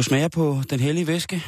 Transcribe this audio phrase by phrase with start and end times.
[0.00, 1.44] Du smager på den hellige væske,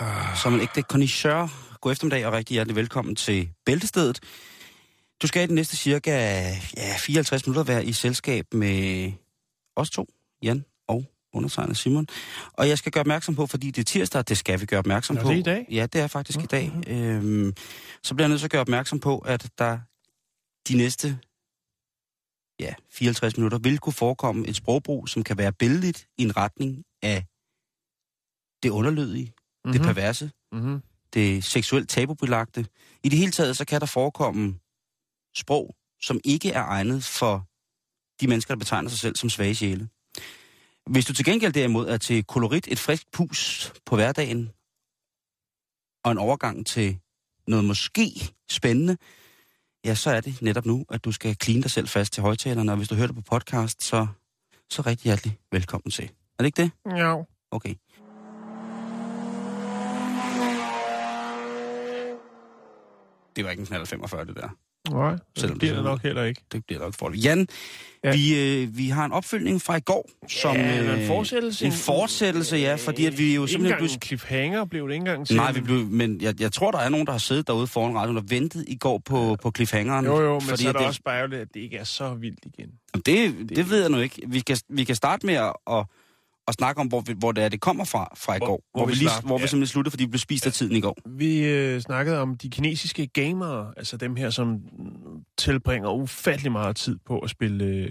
[0.00, 0.36] uh.
[0.42, 1.50] som en ægte connoisseur.
[1.80, 4.20] God eftermiddag og rigtig hjertelig velkommen til Bæltestedet.
[5.22, 6.10] Du skal i den næste cirka
[6.76, 9.12] ja, 54 minutter være i selskab med
[9.76, 10.06] os to,
[10.42, 11.04] Jan og
[11.34, 12.06] undertegnet Simon.
[12.52, 15.16] Og jeg skal gøre opmærksom på, fordi det er tirsdag, det skal vi gøre opmærksom
[15.16, 15.28] Nå, på.
[15.28, 15.66] det er i dag?
[15.70, 16.44] Ja, det er faktisk Mhm.
[16.44, 16.72] i dag.
[16.86, 17.54] Øhm,
[18.02, 19.78] så bliver jeg nødt til at gøre opmærksom på, at der
[20.68, 21.18] de næste
[22.60, 26.84] ja, 54 minutter vil kunne forekomme et sprogbrug, som kan være billedligt i en retning
[27.02, 27.24] af
[28.62, 29.72] det underlydige, mm-hmm.
[29.72, 30.82] det perverse, Mm-hmm.
[31.14, 32.66] det seksuelt tabubelagte.
[33.02, 34.58] I det hele taget, så kan der forekomme
[35.36, 37.46] sprog, som ikke er egnet for
[38.20, 39.88] de mennesker, der betegner sig selv som svage sjæle.
[40.86, 44.50] Hvis du til gengæld derimod er til kolorit, et frisk pus på hverdagen,
[46.04, 46.98] og en overgang til
[47.46, 48.96] noget måske spændende,
[49.84, 52.72] ja, så er det netop nu, at du skal clean dig selv fast til højtalerne,
[52.72, 54.06] og hvis du hører det på podcast, så,
[54.70, 56.04] så rigtig hjertelig velkommen til.
[56.04, 56.70] Er det ikke det?
[56.96, 57.22] Ja.
[57.50, 57.74] Okay.
[63.36, 64.48] Det var ikke en knald 45, det der.
[64.90, 66.40] Nej, Selvom det bliver det det nok heller ikke.
[66.52, 67.48] Det bliver nok for Jan,
[68.04, 68.12] Ja.
[68.12, 70.56] vi, øh, vi har en opfølgning fra i går, som...
[70.56, 71.66] ja, en øh, fortsættelse.
[71.66, 73.94] En fortsættelse, ja, fordi at vi jo Ikke simpelthen engang blev...
[73.94, 75.36] en cliffhanger blev det ikke engang til.
[75.36, 77.94] Nej, vi blev, men jeg, jeg tror, der er nogen, der har siddet derude foran
[77.96, 80.04] radioen og ventet i går på, på cliffhangeren.
[80.04, 82.14] Jo, jo, men fordi så er der det, også bare at det ikke er så
[82.14, 82.68] vildt igen.
[83.06, 84.22] Det, det ved jeg nu ikke.
[84.26, 85.84] Vi kan, vi kan starte med at, at,
[86.48, 88.62] at snakke om, hvor, vi, hvor det er, det kommer fra, fra i Hvor- går.
[88.72, 89.46] hvor Hvor, vi vi, lige, hvor vi ja.
[89.46, 90.96] simpelthen sluttede, fordi vi blev spist af tiden i går.
[91.08, 94.60] Vi øh, snakkede om de kinesiske gamere, altså dem her, som mm,
[95.38, 97.90] tilbringer ufattelig meget tid på at spille øh,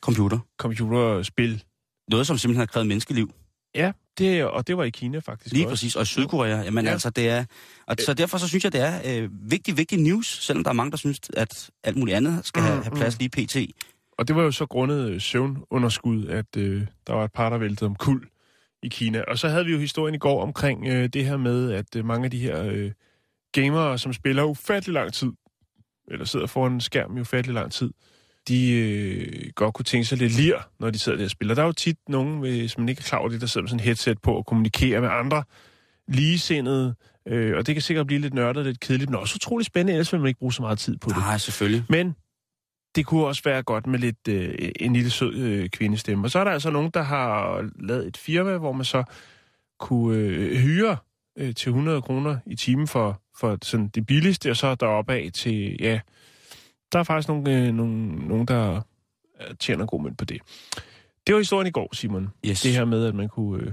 [0.00, 0.38] Computer.
[0.58, 1.62] computerspil.
[2.10, 3.30] Noget, som simpelthen har krævet menneskeliv.
[3.74, 5.72] Ja, det, og det var i Kina faktisk Lige også.
[5.72, 5.96] præcis.
[5.96, 6.62] Og i Sydkorea.
[6.62, 6.90] Jamen Ja.
[6.90, 7.44] altså, det er...
[7.86, 10.74] Og så derfor så synes jeg, det er øh, vigtig, vigtig news, selvom der er
[10.74, 13.56] mange, der synes, at alt muligt andet skal have, Mm, have plads lige pt.
[14.18, 17.58] Og det var jo så grundet øh, søvnunderskud, at øh, der var et par, der
[17.58, 18.28] væltede om kul
[18.82, 19.22] i Kina.
[19.28, 22.04] Og så havde vi jo historien i går omkring øh, det her med, at øh,
[22.04, 22.92] mange af de her øh,
[23.52, 25.32] gamere, som spiller ufattelig lang tid,
[26.08, 27.90] eller sidder foran en skærm i ufattelig lang tid,
[28.48, 31.54] de øh, godt kunne tænke sig lidt lir, når de sidder der og spiller.
[31.54, 33.68] Der er jo tit nogen, hvis man ikke er klar over det, der sidder med
[33.68, 35.42] sådan et headset på og kommunikerer med andre
[36.08, 36.94] ligesindede,
[37.26, 39.92] øh, og det kan sikkert blive lidt nørdet og lidt kedeligt, men også utrolig spændende,
[39.92, 41.16] ellers vil man ikke bruge så meget tid på det.
[41.16, 41.84] Nej, selvfølgelig.
[41.88, 42.14] Men
[42.94, 46.26] det kunne også være godt med lidt øh, en lille sød øh, kvindestemme.
[46.26, 49.04] Og så er der altså nogen, der har lavet et firma, hvor man så
[49.78, 50.96] kunne øh, hyre
[51.38, 55.30] øh, til 100 kroner i timen for, for sådan det billigste, og så deroppe af
[55.34, 56.00] til, ja,
[56.92, 58.80] der er faktisk nogen, øh, nogen, nogen der
[59.60, 60.40] tjener god mønt på det.
[61.26, 62.28] Det var historien i går, Simon.
[62.46, 62.60] Yes.
[62.60, 63.62] Det her med, at man kunne...
[63.62, 63.72] Øh,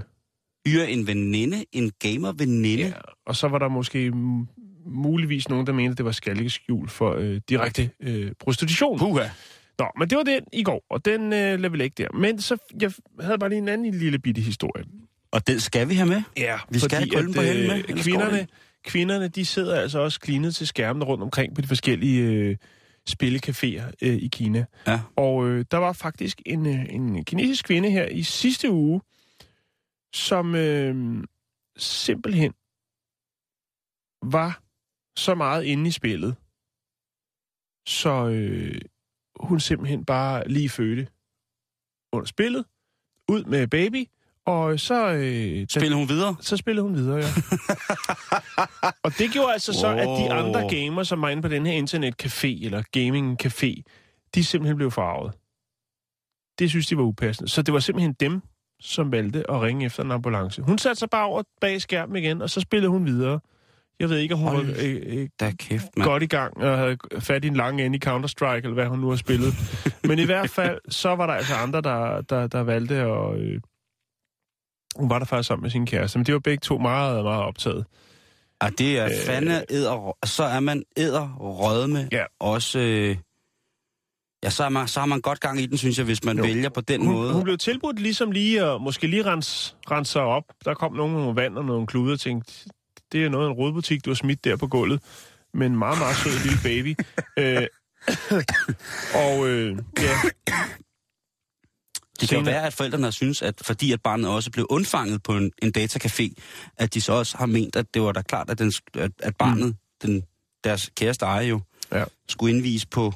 [0.66, 2.82] Hyre en veninde, en gamer-veninde.
[2.82, 2.92] ja,
[3.26, 4.12] og så var der måske
[4.86, 8.98] muligvis nogen, der mente, at det var skjul for øh, direkte øh, prostitution.
[8.98, 9.28] Puha.
[9.78, 12.12] Nå, men det var den i går, og den øh, lader vi ikke der.
[12.12, 14.84] Men så jeg havde bare lige en anden lille bitte historie.
[15.32, 16.22] Og den skal vi have med.
[16.36, 18.46] Ja, Vi skal have kulden på hælden med, det kvinderne,
[18.84, 22.56] kvinderne, de sidder altså også klinet til skærmene rundt omkring på de forskellige øh,
[23.10, 24.64] spillecaféer øh, i Kina.
[24.86, 25.00] Ja.
[25.16, 29.00] Og øh, der var faktisk en, øh, en kinesisk kvinde her i sidste uge,
[30.14, 31.24] som øh,
[31.76, 32.52] simpelthen
[34.22, 34.65] var
[35.16, 36.36] så meget inde i spillet,
[37.86, 38.80] så øh,
[39.40, 41.08] hun simpelthen bare lige fødte
[42.12, 42.64] under spillet,
[43.28, 44.06] ud med baby,
[44.46, 45.08] og så...
[45.12, 46.36] Øh, Spiller hun videre?
[46.40, 47.28] så spillede hun videre, ja.
[49.04, 50.38] og det gjorde altså så, at de Wow.
[50.38, 53.82] andre gamer, som var inde på den her internetcafé, eller gaming-café,
[54.34, 55.32] de simpelthen blev farvet.
[56.58, 57.50] Det synes de var upassende.
[57.50, 58.42] Så det var simpelthen dem,
[58.80, 60.62] som valgte at ringe efter en ambulance.
[60.62, 63.40] Hun satte sig bare over bag skærmen igen, og så spillede hun videre.
[64.00, 66.08] Jeg ved ikke, om hun Hold var øh, øh, kæft, mand.
[66.08, 68.98] godt i gang og havde fat i en lang ende i Counter-Strike, eller hvad hun
[68.98, 69.54] nu har spillet.
[70.08, 73.38] Men i hvert fald, så var der altså andre, der, der, der valgte at...
[73.38, 73.60] Øh,
[74.96, 77.42] hun var der faktisk sammen med sin kæreste, men de var begge to meget, meget
[77.42, 77.86] optaget.
[78.62, 79.10] Ja, det er Øh.
[79.26, 80.16] fandme æder...
[80.24, 82.08] Så er man æder rødme.
[82.12, 82.24] Ja.
[82.40, 82.78] Også...
[82.78, 83.16] Øh,
[84.44, 86.36] Ja, så har, man, så har man godt gang i den, synes jeg, hvis man
[86.36, 86.42] Jo.
[86.42, 87.32] vælger på den Hun, måde.
[87.32, 90.42] hun blev tilbudt ligesom lige at måske lige rense, rense sig op.
[90.64, 92.52] Der kom noget vand og nogle kluder og tænkte,
[93.12, 95.02] det er noget af en rodbutik, du har smidt der på gulvet.
[95.54, 96.94] Men en meget, meget sød lille baby.
[97.38, 97.66] øh,
[99.14, 100.18] og øh, ja,
[102.20, 105.36] Det kan jo være, at forældrene synes, at fordi at barnet også blev undfanget på
[105.36, 106.34] en, en datacafé,
[106.76, 109.36] at de så også har ment, at det var da klart, at, den, at, at
[109.36, 109.74] barnet, mm.
[110.02, 110.22] den,
[110.64, 111.60] deres kæreste ejer jo,
[111.92, 112.04] Ja.
[112.28, 113.14] skulle indvise på,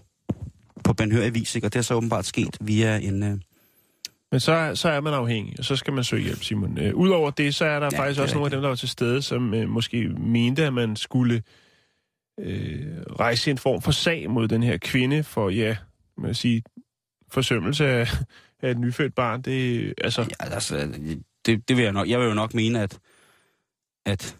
[0.84, 1.66] på benhørig vis, ikke?
[1.66, 3.42] og det er så åbenbart sket via en...
[4.30, 6.78] Men så, så er man afhængig, og så skal man søge hjælp, Simon.
[6.78, 8.88] Øh, Udover det, så er der Ja, faktisk også nogle af dem, der var til
[8.88, 11.42] stede, som øh, måske mente, at man skulle
[12.40, 15.76] øh, rejse en form for sag mod den her kvinde for, ja,
[16.18, 16.62] man sige,
[17.28, 18.08] forsømmelse af,
[18.62, 19.42] af et nyfødt barn.
[19.42, 20.88] Det, altså, ja, altså,
[21.46, 22.08] det, det vil jeg nok...
[22.08, 22.98] Jeg vil jo nok mene, at,
[24.06, 24.38] at,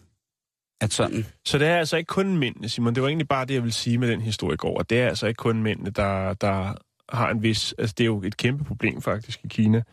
[0.81, 1.25] at sådan...
[1.45, 2.95] Så det er altså ikke kun mændene, Simon.
[2.95, 4.77] Det var egentlig bare det, jeg vil sige med den historie går.
[4.77, 6.73] Og det er altså ikke kun mændene, der, der
[7.11, 7.73] har en vis...
[7.77, 9.83] Altså, det er jo et kæmpe problem faktisk i Kina,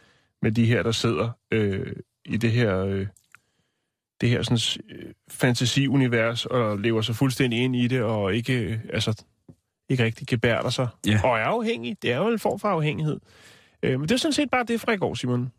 [0.43, 1.93] med de her, der sidder øh,
[2.25, 2.79] i det her...
[2.79, 3.07] Øh,
[4.21, 8.79] det her sådan, øh, fantasiunivers og lever sig fuldstændig ind i det, og ikke, øh,
[8.93, 9.25] altså,
[9.89, 10.89] ikke rigtig gebærder sig.
[11.07, 11.21] Ja.
[11.25, 12.03] Og er afhængig.
[12.03, 13.21] Det er jo en form for afhængighed.
[13.83, 15.53] Øh, men det er sådan set bare det fra i går, Simon.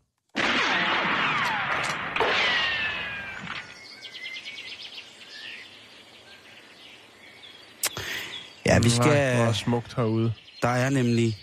[8.66, 9.12] Ja, vi Nej, skal...
[9.16, 10.32] er smukt herude.
[10.62, 11.36] Der er nemlig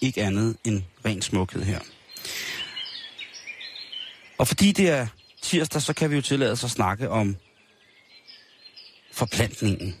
[0.00, 1.80] ikke andet end ren smukhed her.
[4.38, 5.06] Og fordi det er
[5.42, 7.36] tirsdag, så kan vi jo tillade os at snakke om
[9.12, 9.96] forplantningen.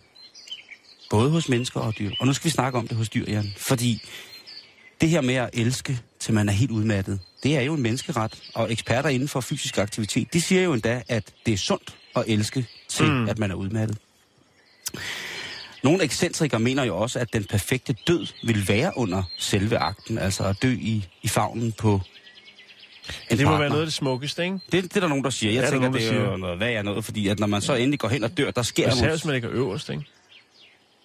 [1.10, 2.10] Både hos mennesker og dyr.
[2.20, 3.54] Og nu skal vi snakke om det hos dyr, Jan.
[3.56, 4.02] Fordi
[5.00, 8.42] det her med at elske, til man er helt udmattet, det er jo en menneskeret.
[8.54, 12.24] Og eksperter inden for fysisk aktivitet, de siger jo endda, at det er sundt at
[12.26, 13.28] elske til, Mm.
[13.28, 13.98] at man er udmattet.
[15.84, 20.44] Nogle ekscentrikere mener jo også, at den perfekte død vil være under selve akten, altså
[20.44, 22.00] at dø i, i favnen på
[23.30, 23.58] en Det må partner.
[23.58, 24.58] være noget af det smukkeste, ikke?
[24.72, 25.52] Det, det er der nogen, der siger.
[25.52, 27.46] Jeg Ja, er tænker, nogen, det er jo noget, hvad er noget, fordi at når
[27.46, 30.02] man så endelig går hen og dør, der sker Især hvis man ligger øverst, ikke?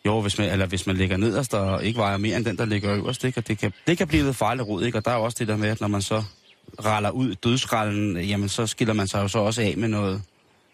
[0.06, 2.66] Jo, hvis man, eller hvis man ligger nederst og ikke vejer mere end den, der
[2.66, 3.38] ligger øverst, ikke?
[3.40, 4.98] Og det kan, det kan blive lidt farligt rod, ikke?
[4.98, 6.24] Og der er jo også det der med, at når man så
[6.86, 10.22] raller ud dødsrallen, jamen så skiller man sig jo så også af med noget...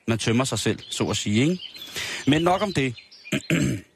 [0.07, 1.60] Man tømmer sig selv, så at sige, ikke?
[2.28, 2.96] Men nok om det.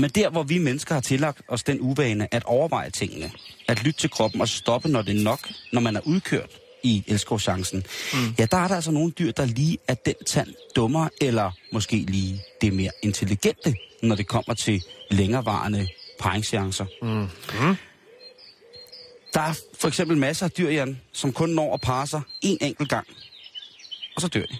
[0.00, 3.30] Men der, hvor vi mennesker har tillagt os den uvane at overveje tingene,
[3.68, 6.50] at lytte til kroppen og stoppe, når det er nok, når man er udkørt
[6.82, 8.34] i elskovschancen, mm.
[8.38, 11.96] ja, der er der altså nogle dyr, der lige er den tand dummere, eller måske
[11.96, 15.88] lige det mere intelligente, når det kommer til længerevarende
[16.20, 16.84] paringseancer.
[17.02, 17.28] Mm.
[19.34, 22.58] Der er for eksempel masser af dyr, Jan, som kun når at parre sig en
[22.60, 23.06] enkelt gang,
[24.16, 24.56] og så dør de.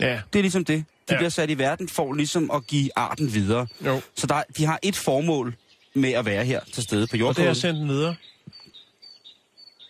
[0.00, 0.84] Ja, Det er ligesom det.
[1.08, 1.18] De Ja.
[1.18, 3.66] bliver sat i verden for ligesom at give arten videre.
[3.86, 4.00] jo.
[4.14, 5.54] Så der, de har et formål
[5.94, 7.50] med at være her til stede på Og det er jordkloden.
[7.50, 8.14] at sende den videre.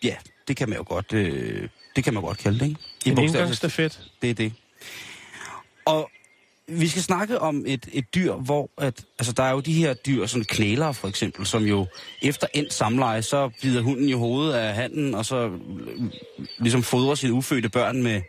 [0.03, 0.17] Ja,
[0.49, 2.81] det kan man jo godt, øh, det kan man godt kalde det, ikke?
[3.07, 4.01] I En indgangsstafet.
[4.23, 4.53] Det er det.
[5.85, 6.11] Og
[6.69, 9.95] vi skal snakke om et, et dyr, hvor at, altså der er jo de her
[9.95, 11.87] dyr, sådan knælere for eksempel, som jo
[12.23, 16.03] efter endt samleje, så bider hunden i hovedet af handen, og så øh,
[16.59, 18.23] ligesom fodrer sine ufødte børn med,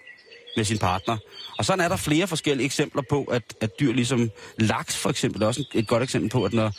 [0.58, 1.18] med sin partner.
[1.58, 5.42] Og sådan er der flere forskellige eksempler på, at, at dyr ligesom laks for eksempel,
[5.42, 6.72] er også et, godt eksempel på, at når,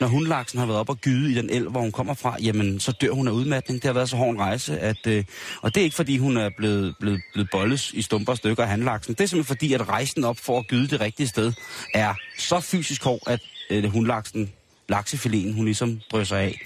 [0.00, 2.80] når hundlaksen har været op og gyde i den elv, hvor hun kommer fra, jamen
[2.80, 3.82] så dør hun af udmatning.
[3.82, 5.24] Det har været så hård en rejse, at, øh,
[5.62, 8.62] og det er ikke fordi, hun er blevet, blevet, blevet boldes i stumper og stykker
[8.62, 9.14] af handlaksen.
[9.14, 11.52] Det er simpelthen fordi, at rejsen op for at gyde det rigtige sted
[11.94, 14.52] er så fysisk hård, at øh, hundlaksen,
[14.88, 16.60] laksefilen, hun ligesom drysser af.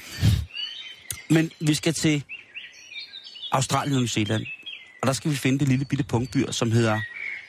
[1.30, 2.25] Men vi skal til
[3.52, 4.47] Australien og New Zealand.
[5.02, 7.00] Og der skal vi finde det lille bitte punktdyr, som hedder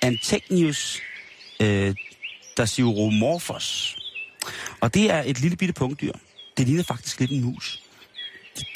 [0.02, 1.02] Antegnius
[1.62, 1.96] øh,
[2.58, 3.98] dasyuromorphos.
[4.82, 6.14] Og det er et lille bitte punktdyr.
[6.58, 7.84] Det ligner faktisk lidt en mus.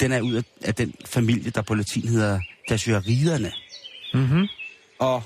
[0.00, 3.52] Den er ud af, af den familie, der på latin hedder Dasyuriderne.
[4.14, 4.48] Mm-hmm.
[4.98, 5.22] Og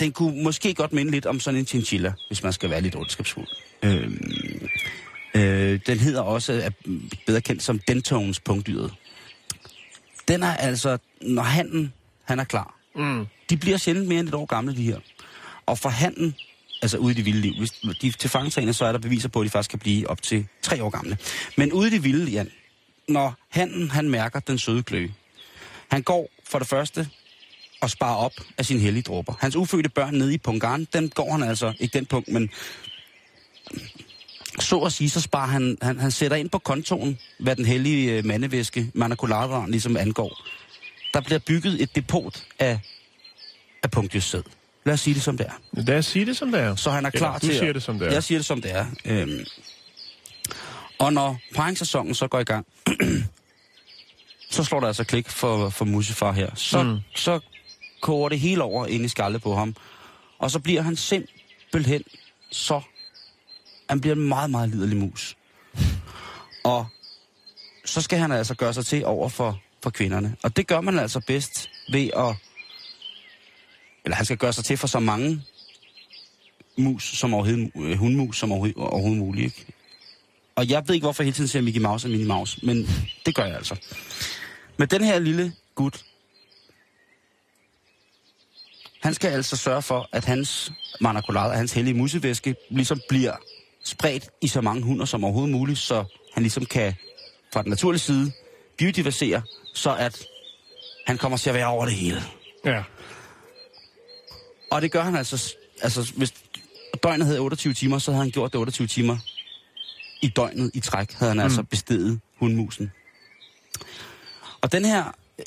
[0.00, 2.96] den kunne måske godt minde lidt om sådan en chinchilla, hvis man skal være lidt
[2.96, 3.48] ondskabsfuld.
[3.82, 4.68] Øhm,
[5.34, 6.70] øh, den hedder også, er
[7.26, 8.94] bedre kendt som Dentones punktdyret.
[10.28, 11.92] Den er altså, når handen,
[12.26, 13.26] han er klar, Mm.
[13.50, 14.98] de bliver sjældent mere end et år gamle, de her.
[15.66, 16.34] Og for handen,
[16.82, 19.28] altså ude i det vilde liv, hvis de er til fangetagende, så er der beviser
[19.28, 21.18] på, at de faktisk kan blive op til tre år gamle.
[21.56, 22.50] Men ude i det vilde, Jan,
[23.08, 25.14] når handen, han mærker den søde kløe,
[25.90, 27.08] han går for det første
[27.80, 29.34] og sparer op af sine hellige dråber.
[29.40, 32.50] Hans ufødte børn nede i Pungarn, den går han altså, ikke den punkt, men
[34.60, 38.12] så at sige, så sparer han, han, han sætter ind på kontoen, hvad den hellige
[38.12, 40.46] øh, mandevæske, manakuladaen, ligesom angår.
[41.14, 42.80] Der bliver bygget et depot af,
[43.82, 44.42] af punktdyrsæd.
[44.84, 45.52] Lad os sige det som det er.
[45.72, 46.76] Lad os sige det, som det er.
[46.76, 48.12] Så han er klar Eller, du til siger at- det, som det er.
[48.12, 48.86] Jeg siger det som det er.
[49.04, 49.44] Øhm.
[50.98, 52.66] Og når paringssæsonen så går i gang,
[54.50, 56.50] så slår der altså klik for, for Musefar her.
[56.54, 56.98] Så, mm.
[57.14, 57.40] så
[58.00, 59.76] koger det hele over ind i skaldet på ham.
[60.38, 62.02] Og så bliver han simpelthen
[62.50, 62.80] så...
[63.90, 65.36] Han bliver en meget, meget liderlig mus.
[66.64, 66.86] Og
[67.84, 70.36] så skal han altså gøre sig til over for, for kvinderne.
[70.42, 72.34] Og det gør man altså bedst ved at...
[74.04, 75.42] Eller han skal gøre sig til for så mange
[76.76, 79.44] mus som overhovedet, øh, hundmus som overhovedet, overhovedet muligt.
[79.44, 79.72] Ikke?
[80.54, 82.88] Og jeg ved ikke, hvorfor jeg hele tiden siger Mickey Mouse og Minnie Mouse, men
[83.26, 83.76] det gør jeg altså.
[84.76, 86.04] Men den her lille gut,
[89.02, 93.36] han skal altså sørge for, at hans manakolade, hans hellige musevæske, ligesom bliver
[93.84, 96.04] spredt i så mange hunder som overhovedet muligt, så
[96.34, 96.94] han ligesom kan
[97.52, 98.32] fra den naturlige side
[98.78, 99.42] biodiversere,
[99.74, 100.26] så at
[101.06, 102.22] han kommer til at være over det hele.
[102.64, 102.82] Ja.
[104.70, 106.34] Og det gør han altså, altså hvis
[107.02, 109.16] døgnet havde 28 timer, så havde han gjort det 28 timer
[110.22, 111.66] i døgnet i træk, havde han altså mm.
[111.66, 112.92] altså bestedet hundmusen.
[114.60, 115.04] Og den her
[115.38, 115.44] øh,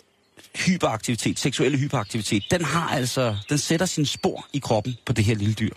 [0.65, 5.35] hyperaktivitet, seksuelle hyperaktivitet, den har altså, den sætter sin spor i kroppen på det her
[5.35, 5.73] lille dyr.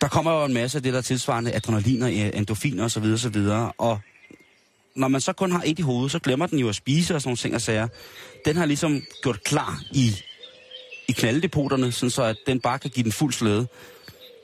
[0.00, 3.04] Der kommer jo en masse af det, der er tilsvarende adrenalin og øh, endorfiner osv.
[3.04, 3.36] osv.
[3.78, 4.00] Og
[4.96, 7.20] når man så kun har et i hovedet, så glemmer den jo at spise og
[7.20, 7.88] sådan nogle ting og sager.
[8.44, 10.10] Den har ligesom gjort klar i,
[11.08, 13.68] i knalddepoterne, sådan så at den bare kan give den fuld slæde.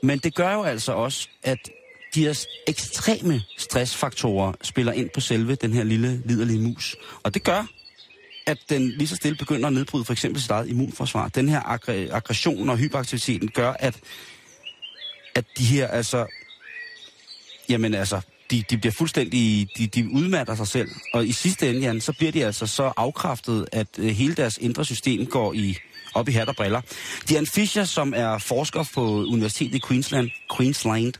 [0.03, 1.57] Men det gør jo altså også, at
[2.15, 6.95] de her ekstreme stressfaktorer spiller ind på selve den her lille, liderlige mus.
[7.23, 7.67] Og det gør,
[8.45, 11.27] at den lige så stille begynder at nedbryde for eksempel sit eget immunforsvar.
[11.27, 13.99] Den her aggr- aggression og hyperaktiviteten gør, at,
[15.35, 16.25] at de her altså...
[17.69, 18.21] Jamen altså,
[18.53, 20.89] de, de bliver fuldstændig, de, de udmatter sig selv.
[21.13, 24.57] Og i sidste ende, Jan, så bliver de altså så afkræftet, at øh, hele deres
[24.61, 25.77] indre system går i
[26.13, 26.81] op i hat og briller.
[27.29, 31.13] Diane Fischer, som er forsker på Universitetet i Queensland, Queensland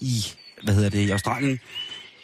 [0.00, 0.24] i,
[0.62, 1.60] hvad hedder det, i Australien,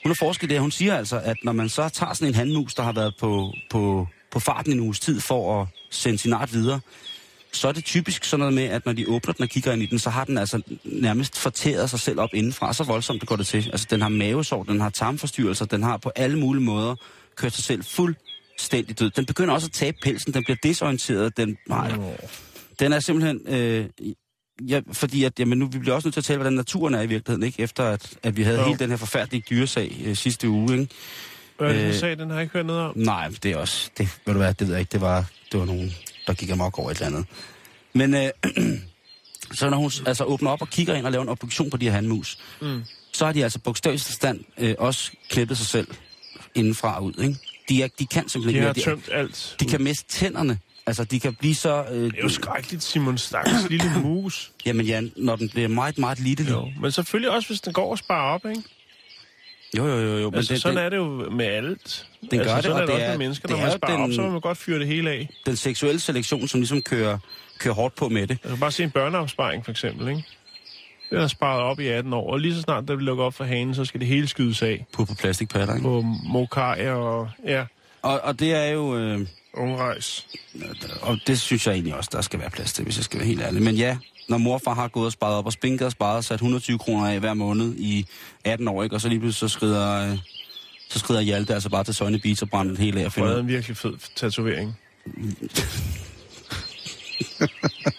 [0.03, 2.75] hun har forsket det, hun siger altså, at når man så tager sådan en handmus,
[2.75, 6.53] der har været på, på, på farten en uges tid for at sende sin art
[6.53, 6.81] videre,
[7.53, 9.83] så er det typisk sådan noget med, at når de åbner den og kigger ind
[9.83, 12.73] i den, så har den altså nærmest fortæret sig selv op indenfra.
[12.73, 13.69] Så voldsomt det går det til.
[13.73, 16.95] Altså den har mavesår, den har tarmforstyrrelser, den har på alle mulige måder
[17.37, 19.11] kørt sig selv fuldstændig død.
[19.11, 21.93] Den begynder også at tabe pelsen, den bliver desorienteret, den, nej,
[22.81, 23.87] den er simpelthen, øh,
[24.69, 27.03] ja, fordi at, jamen nu, vi bliver også nødt til at tale, hvordan naturen er
[27.03, 27.63] i virkeligheden, ikke?
[27.63, 28.65] Efter at, at vi havde jo.
[28.65, 30.95] hele den her forfærdelige dyresag øh, sidste uge, ikke?
[31.61, 32.93] Er det sag, den har jeg ikke hørt noget om?
[32.97, 35.61] Nej, det er også, det, ved du hvad, det ved jeg ikke, det var, det
[35.61, 35.93] var nogen,
[36.27, 37.27] der gik amok over et eller andet.
[37.93, 38.31] Men øh,
[39.59, 41.85] så når hun altså åbner op og kigger ind og laver en obduktion på de
[41.85, 42.83] her handmus, mm.
[43.13, 45.89] så har de altså bogstaveligt stand øh, også klippet sig selv
[46.55, 47.37] indenfra og ud, ikke?
[47.69, 49.57] De, er, de kan simpelthen de har tømt alt.
[49.61, 50.59] De kan miste tænderne.
[50.87, 51.85] Altså, de kan blive så...
[51.91, 54.53] Øh, det er jo skrækkeligt, Simon Stakkels lille mus.
[54.67, 56.51] Jamen, Jan, når den bliver meget, meget lille.
[56.51, 58.63] Jo, men selvfølgelig også, hvis den går og sparer op, ikke?
[59.77, 60.19] Jo, jo, jo.
[60.19, 60.31] jo.
[60.31, 62.07] Men altså, det, sådan det, er det jo med alt.
[62.31, 63.49] Den altså, gør det, sådan og er det, det også er, med mennesker.
[63.49, 65.29] Når det man er sparer den, op, så må man godt fyre det hele af.
[65.47, 67.19] Den seksuelle selektion, som ligesom kører,
[67.59, 68.39] kører hårdt på med det.
[68.45, 70.25] Altså bare se en børneopsparing, for eksempel, ikke?
[71.11, 73.35] Den har sparet op i 18 år, og lige så snart der bliver lukket op
[73.35, 74.87] for hanen, så skal det hele skydes af.
[74.93, 75.85] På, på plastikpatter, ikke?
[75.85, 77.29] På mokai og...
[77.47, 77.65] Ja.
[78.03, 78.97] Og, og det er jo...
[78.97, 80.27] Øh, Ungrejs.
[81.03, 83.27] Og det synes jeg egentlig også, der skal være plads til, hvis jeg skal være
[83.27, 83.63] helt ærlig.
[83.63, 83.97] Men ja,
[84.31, 87.09] når morfar har gået og sparet op og spinket og sparet og sat 120 kroner
[87.09, 88.07] af hver måned i
[88.45, 88.97] 18 år, ikke?
[88.97, 90.19] og så lige pludselig så skrider, øh,
[90.89, 93.05] så skrider Hjalte altså bare til Søjne Beach og brænder det hele af.
[93.05, 93.39] Og finder...
[93.39, 94.79] en virkelig fed tatovering.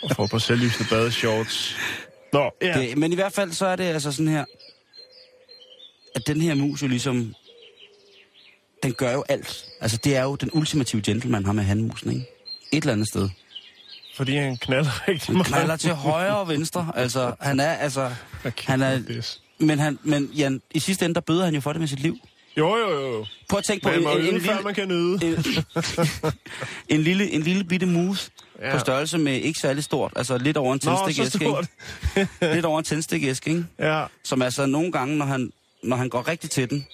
[0.03, 1.75] og får på selvlysende badeshorts.
[2.33, 2.79] Nå, ja.
[2.79, 4.45] Det, men i hvert fald så er det altså sådan her,
[6.15, 7.35] at den her mus jo ligesom,
[8.83, 9.65] den gør jo alt.
[9.81, 12.25] Altså det er jo den ultimative gentleman, har med handmusen, ikke?
[12.71, 13.29] Et eller andet sted.
[14.15, 15.47] Fordi han knalder rigtig meget.
[15.47, 16.91] Han knalder til højre og venstre.
[16.95, 18.11] Altså, han er, altså...
[18.65, 18.99] Han er,
[19.59, 21.99] men, han, men Jan, i sidste ende, der bøder han jo for det med sit
[21.99, 22.17] liv.
[22.57, 23.25] Jo, jo, jo.
[23.49, 23.89] Prøv at tænke på...
[23.89, 25.27] En, en, en, før man kan nyde.
[25.27, 25.45] En,
[26.99, 28.29] en, lille, en lille bitte mus
[28.61, 28.73] ja.
[28.73, 30.13] på størrelse med ikke særlig stort.
[30.15, 31.45] Altså lidt over en tændstikæske.
[32.41, 33.65] lidt over en tændstikæske, ikke?
[33.79, 34.05] Ja.
[34.23, 35.51] Som altså nogle gange, når han,
[35.83, 36.87] når han går rigtig til den,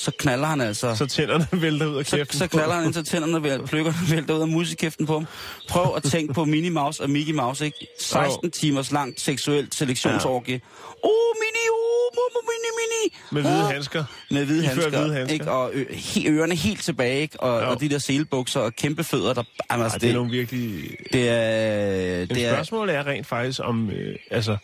[0.00, 0.94] så knaller han altså...
[0.94, 4.34] Så tænderne vælter ud af kæften Så, så knaller han indtil tænderne vælter, plukkerne vælter
[4.34, 5.26] ud af musikæften på ham.
[5.68, 7.86] Prøv at tænke på Minnie Mouse og Mickey Mouse, ikke?
[8.00, 8.50] 16 oh.
[8.50, 10.54] timers langt seksuelt selektionsorgie.
[10.54, 10.60] Ja.
[11.02, 13.10] Oh, Minnie, oh, mini, Minnie, Minnie.
[13.32, 13.72] Med hvide oh.
[13.72, 14.04] handsker.
[14.30, 15.32] Med hvide handsker, hvide handsker.
[15.34, 15.50] Ikke?
[15.50, 17.40] Og ø- he, ørerne helt tilbage, ikke?
[17.40, 19.42] Og, og de der selebukser og kæmpe fødder, der...
[19.70, 20.96] Jamen, altså, Ej, det, det er nogle virkelig...
[21.12, 22.26] Det er...
[22.26, 22.54] Det er...
[22.54, 23.90] spørgsmålet er rent faktisk om...
[23.90, 24.56] Øh, altså,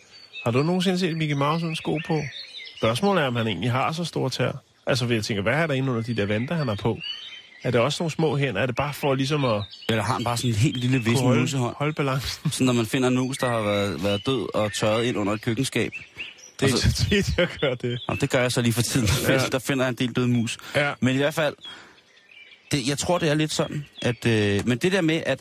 [0.43, 2.21] har du nogensinde set Mickey Mouse uden sko på?
[2.77, 4.51] Spørgsmålet er, om han egentlig har så store tær.
[4.87, 6.99] Altså, jeg tænke, hvad er der inde under de der vanter, han har på?
[7.63, 8.61] Er det også nogle små hænder?
[8.61, 9.63] Er det bare for ligesom at...
[9.89, 11.75] Eller har han bare sådan en helt lille vis musehånd?
[11.77, 12.51] Hold balancen.
[12.51, 15.33] Sådan, når man finder en mus, der har været, været død og tørret ind under
[15.33, 15.91] et køkkenskab.
[16.59, 17.99] Det er Og så- tit, jeg gør det.
[18.07, 19.07] Nå, det gør jeg så lige for tiden.
[19.27, 19.33] Ja.
[19.33, 19.39] Ja.
[19.51, 20.57] der finder jeg en del døde mus.
[20.75, 20.93] Ja.
[20.99, 21.55] Men i hvert fald,
[22.71, 24.25] det, jeg tror, det er lidt sådan, at...
[24.25, 25.39] Øh, men det der med, at...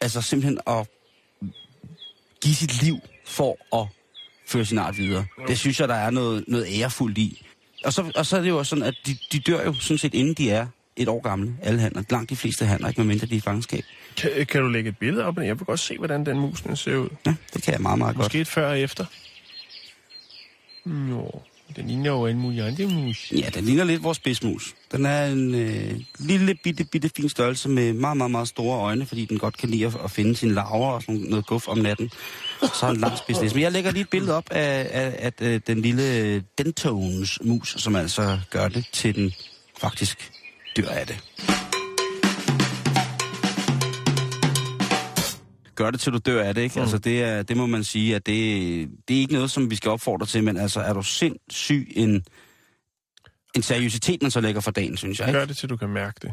[0.00, 0.86] Altså simpelthen at
[2.42, 3.86] give sit liv for at
[4.46, 5.26] føre sin art videre.
[5.48, 7.42] Det synes jeg, der er noget, noget ærefuldt i.
[7.84, 9.98] Og så, og så er det jo også sådan, at de, de dør jo sådan
[9.98, 10.66] set, inden de er
[10.96, 11.56] et år gamle.
[11.62, 12.02] Alle handler.
[12.10, 13.84] Langt de fleste handler, ikke medmindre de er i fangenskab.
[14.16, 15.38] Kan, kan du lægge et billede op?
[15.38, 17.08] Jeg vil godt se, hvordan den mus den ser ud.
[17.26, 18.24] Ja, det kan jeg meget, meget godt.
[18.24, 19.04] Måske et før og efter.
[20.84, 21.42] Nå,
[21.76, 23.32] den ligner jo en mulig andre mus.
[23.32, 24.74] Ja, den ligner lidt vores spidsmus.
[24.92, 29.06] Den er en øh, lille, bitte, bitte fin størrelse med meget, meget, meget store øjne,
[29.06, 31.78] fordi den godt kan lide at, at finde sine larver og sådan noget guf om
[31.78, 32.10] natten.
[32.60, 33.54] Så er en lang spidsmus.
[33.54, 37.74] Men jeg lægger lige et billede op af, af, af, af den lille Dentones mus,
[37.78, 39.32] som altså gør det til den
[39.80, 40.30] faktisk
[40.76, 41.18] dør af det.
[45.78, 46.74] Gør det til du dør af det, ikke?
[46.76, 46.80] Mm.
[46.80, 49.76] Altså det, er, det må man sige, at det, det er ikke noget, som vi
[49.76, 52.24] skal opfordre til, men altså er du sindssyg en,
[53.56, 55.28] en seriøsitet, man så lægger for dagen, synes jeg.
[55.28, 55.38] Ikke?
[55.38, 56.32] Gør det, til du kan mærke det.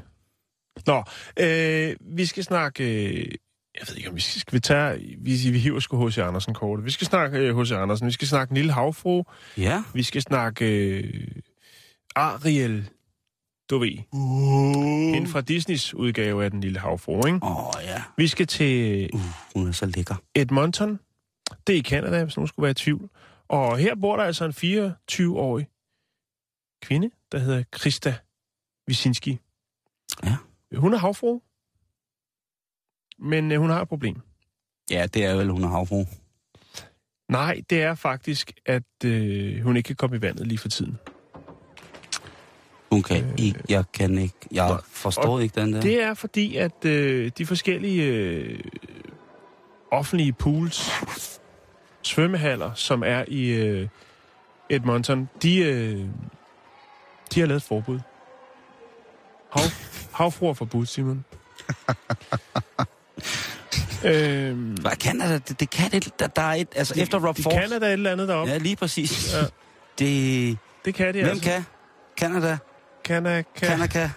[0.87, 1.03] Nå,
[1.39, 2.83] øh, vi skal snakke...
[2.83, 3.31] Øh,
[3.79, 5.17] jeg ved ikke, om vi skal, skal vi tage...
[5.17, 6.17] Vi, vi hiver sgu H.C.
[6.17, 6.85] Andersen kortet.
[6.85, 7.71] Vi skal snakke øh, H.C.
[7.71, 8.07] Andersen.
[8.07, 9.23] Vi skal snakke en lille havfru.
[9.57, 9.83] Ja.
[9.93, 11.27] Vi skal snakke øh,
[12.15, 12.89] Ariel,
[13.69, 13.97] du ved.
[15.13, 17.39] Hende fra Disneys udgave af Den Lille Havfru, ikke?
[17.43, 18.03] Åh, oh, ja.
[18.17, 19.21] Vi skal til Uh,
[19.55, 20.15] hun er så lækker.
[20.35, 20.99] Edmonton.
[21.67, 23.09] Det er i Canada, hvis nogen skulle være i tvivl.
[23.47, 25.67] Og her bor der altså en 24-årig
[26.81, 28.15] kvinde, der hedder Krista
[28.87, 29.39] Wisinski.
[30.23, 30.37] Ja.
[30.75, 31.41] Hun er havfru,
[33.19, 34.21] men øh, hun har et problem.
[34.91, 36.05] Ja, det er vel, hun er havfru.
[37.29, 40.97] Nej, det er faktisk, at øh, hun ikke kan komme i vandet lige for tiden.
[42.95, 45.81] Hun kan øh, ikke, jeg kan ikke, jeg forstår ikke den der.
[45.81, 48.59] Det er fordi, at øh, de forskellige øh,
[49.91, 50.91] offentlige pools,
[52.01, 53.87] svømmehaller, som er i øh,
[54.69, 56.05] Edmonton, de, øh,
[57.33, 57.99] de har lavet et forbud.
[59.51, 59.63] Hav,
[60.11, 61.25] havfru er forbudt, Simon.
[64.05, 65.49] øhm, Hvad kan det?
[65.49, 66.19] Det, det kan det.
[66.19, 67.57] Der, der er et, altså efter Rob I Force.
[67.57, 68.51] Canada et eller andet deroppe.
[68.51, 69.33] Ja, lige præcis.
[69.33, 69.41] Ja.
[69.99, 71.43] Det, Det kan de hvem altså.
[71.43, 71.65] kan?
[72.17, 72.57] Canada?
[73.05, 73.41] Canada.
[73.55, 73.67] Kan.
[73.69, 74.09] Canada?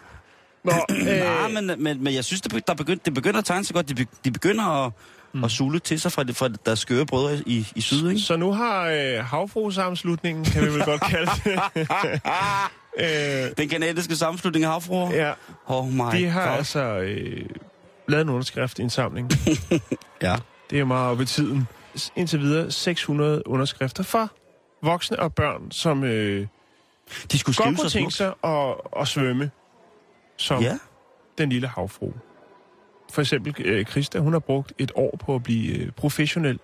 [0.64, 1.06] Nå, Øh.
[1.06, 3.88] Nej, men, men, men jeg synes, det, der begynd, det begynder at tegne sig godt.
[3.98, 4.92] De, de begynder at,
[5.34, 5.44] mm.
[5.44, 8.20] at sule til sig fra, fra deres skøre brødre i, i syd, ikke?
[8.20, 11.60] Så nu har øh, havfruesammenslutningen, kan vi vel godt kalde det.
[13.46, 15.10] øh, Den kanadiske sammenslutning af havfruer?
[15.10, 15.32] ja,
[15.66, 16.56] Oh my de har God.
[16.58, 17.46] altså øh,
[18.08, 19.30] lavet en underskriftindsamling.
[20.22, 20.36] Ja.
[20.70, 21.68] Det er meget op i tiden.
[22.16, 24.28] Indtil videre 600 underskrifter fra
[24.82, 26.46] voksne og børn, som øh,
[27.32, 29.50] De skulle godt skrive kunne sig tænke sig at, at svømme
[30.36, 30.78] som Ja.
[31.38, 32.12] den lille havfru.
[33.12, 36.58] For eksempel øh, Christa, hun har brugt et år på at blive øh, professionel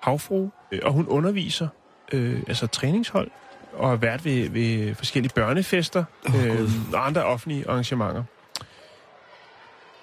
[0.00, 1.68] havfru, øh, og hun underviser
[2.12, 3.30] øh, altså træningshold
[3.72, 8.24] og er vært ved, ved forskellige børnefester Åh, øh, og andre offentlige arrangementer.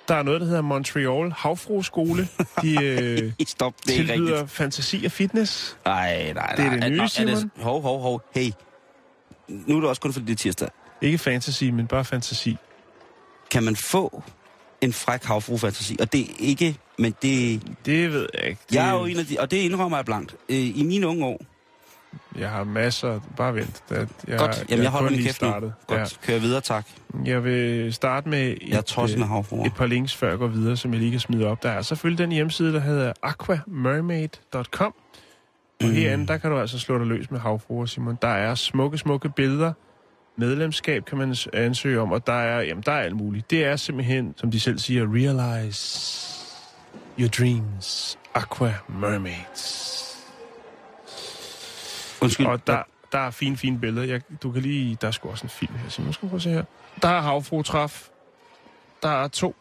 [0.07, 2.27] Der er noget, der hedder Montreal Havfrueskole.
[2.61, 4.51] De øh, Stop, det er tilbyder rigtigt.
[4.51, 5.77] fantasi og fitness.
[5.85, 6.55] Nej, nej, nej.
[6.55, 7.51] Det er det nye, Simon.
[7.57, 8.21] hov, hov, hov.
[8.35, 8.51] Hey.
[9.49, 10.69] Nu er det også kun fordi det er tirsdag.
[11.01, 12.57] Ikke fantasy, men bare fantasi.
[13.51, 14.23] Kan man få
[14.81, 15.97] en fræk havfru-fantasi?
[15.99, 17.61] Og det er ikke, men det...
[17.85, 18.61] Det ved jeg ikke.
[18.69, 20.35] Det, Jeg er jo en af de, og det indrømmer jeg blankt.
[20.49, 21.41] Øh, I mine unge år,
[22.37, 23.19] Jeg har masser.
[23.37, 23.83] Bare vent.
[23.89, 25.47] Jeg, jeg, godt, jamen jeg holder kun min kæft nu.
[25.47, 25.73] startet.
[25.87, 26.85] Godt, kører videre, tak.
[27.25, 27.31] Ja.
[27.31, 30.47] Jeg vil starte med Jeg et, tosset med øh, et par links, før jeg går
[30.47, 31.63] videre, som jeg lige kan smide op.
[31.63, 34.93] Der er selvfølgelig den hjemmeside, der hedder aquamermaid.com.
[35.83, 35.93] Og Mm.
[35.93, 38.17] herinde, der kan du altså slå dig løs med havfruer, Simon.
[38.21, 39.73] Der er smukke, smukke billeder.
[40.37, 43.51] Medlemskab kan man ansøge om, og der er, jamen, der er alt muligt.
[43.51, 46.19] Det er simpelthen, som de selv siger, realize
[47.19, 48.17] your dreams.
[48.35, 49.95] Aqua Mermaids.
[52.21, 52.45] Undskyld.
[52.45, 54.07] Og der, der er fine, fine billeder.
[54.07, 54.97] Jeg, du kan lige...
[55.01, 56.13] Der er sgu også en film her, Simon.
[56.13, 56.63] Skal prøve at se her.
[57.01, 58.09] Der er havfruetræf.
[59.03, 59.55] Der er to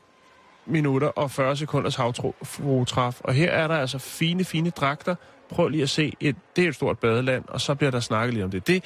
[0.66, 3.20] minutter og 40 sekunders havfruetræf.
[3.20, 5.14] Og her er der altså fine, fine dragter.
[5.50, 6.12] Prøv lige at se.
[6.20, 8.66] Et, det er et stort badeland, og så bliver der snakket lidt om det.
[8.66, 8.84] Det,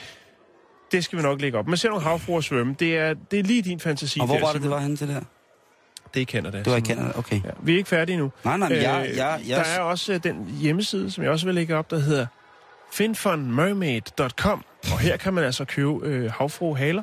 [0.93, 1.67] det skal vi nok lægge op.
[1.67, 2.77] Men ser nogle havfruer svømme.
[2.79, 4.21] Det er, det er lige din fantasi.
[4.21, 5.21] og hvor der, var det, det var henne til der?
[6.15, 6.59] Det er i Canada.
[6.59, 6.81] Det var i.
[6.81, 7.37] Canada, okay.
[7.45, 8.33] Ja, vi er ikke færdige nu.
[8.45, 11.33] Nej, nej, men jeg, Øh, jeg, jeg, Der er også øh, den hjemmeside, som jeg
[11.33, 12.27] også vil lægge op, der hedder
[12.93, 14.65] finfunmermaid.com.
[14.93, 17.03] Og her kan man altså købe øh, havfruhaler.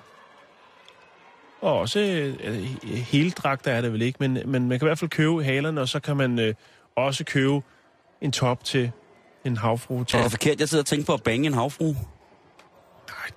[1.61, 1.99] Og også
[2.43, 2.53] øh,
[2.85, 5.81] hele dragter er det vel ikke, men, men man kan i hvert fald købe halerne,
[5.81, 6.53] og så kan man øh,
[6.95, 7.61] også købe
[8.21, 8.91] en top til
[9.45, 11.85] en havfru er det forkert, jeg sidder og tænker på at bange en havfru?
[11.85, 11.95] Nej,